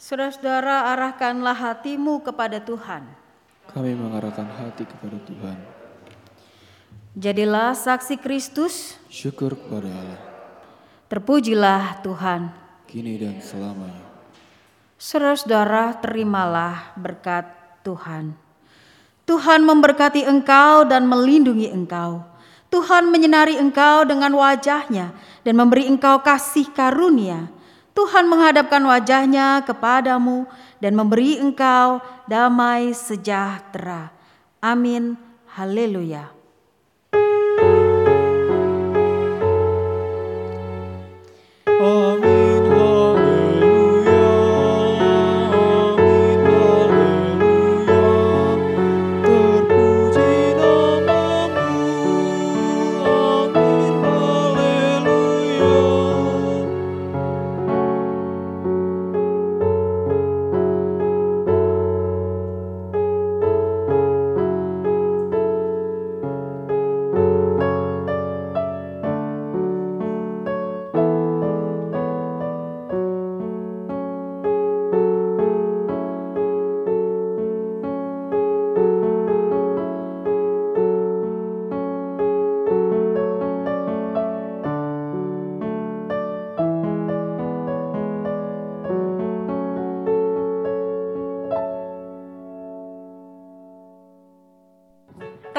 Saudara-saudara, 0.05 0.93
arahkanlah 0.93 1.57
hatimu 1.57 2.21
kepada 2.21 2.61
Tuhan. 2.61 3.09
Kami 3.73 3.97
mengarahkan 3.97 4.45
hati 4.45 4.85
kepada 4.85 5.17
Tuhan. 5.25 5.57
Jadilah 7.17 7.73
saksi 7.73 8.21
Kristus, 8.21 9.01
Syukur 9.09 9.57
kepada 9.57 9.89
Allah, 9.89 10.21
terpujilah 11.09 12.05
Tuhan. 12.05 12.53
kini 12.85 13.17
dan 13.17 13.41
selamanya. 13.41 14.05
Saudara-saudara, 15.01 15.97
terimalah 15.97 16.93
berkat 16.93 17.49
Tuhan. 17.81 18.37
Tuhan 19.25 19.65
memberkati 19.65 20.21
engkau 20.21 20.85
dan 20.85 21.09
melindungi 21.09 21.73
engkau. 21.73 22.21
Tuhan 22.69 23.09
menyinari 23.09 23.57
engkau 23.57 24.05
dengan 24.05 24.37
wajahnya 24.37 25.17
dan 25.41 25.53
memberi 25.57 25.89
engkau 25.89 26.21
kasih 26.21 26.69
karunia. 26.77 27.49
Tuhan 27.95 28.27
menghadapkan 28.27 28.83
wajahnya 28.83 29.63
kepadamu 29.63 30.43
dan 30.83 30.99
memberi 30.99 31.39
engkau 31.39 32.03
damai 32.27 32.91
sejahtera. 32.91 34.11
Amin. 34.59 35.15
Haleluya. 35.55 36.35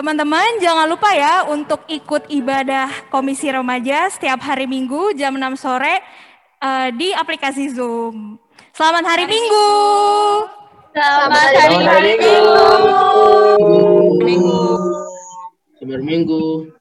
Teman-teman 0.06 0.62
jangan 0.62 0.86
lupa 0.86 1.10
ya 1.18 1.42
untuk 1.50 1.82
ikut 1.90 2.30
ibadah 2.30 3.10
Komisi 3.10 3.50
Remaja 3.50 4.06
setiap 4.06 4.38
hari 4.38 4.70
Minggu 4.70 5.10
jam 5.18 5.34
6 5.34 5.58
sore 5.58 5.98
eh, 6.62 6.94
di 6.94 7.10
aplikasi 7.10 7.74
Zoom. 7.74 8.38
Selamat 8.70 9.02
hari 9.02 9.26
Minggu. 9.26 9.66
Selamat 10.94 11.50
hari 11.58 12.14
Minggu. 12.22 12.66
Minggu. 14.22 14.58
Selamat 15.82 16.02
Minggu. 16.06 16.75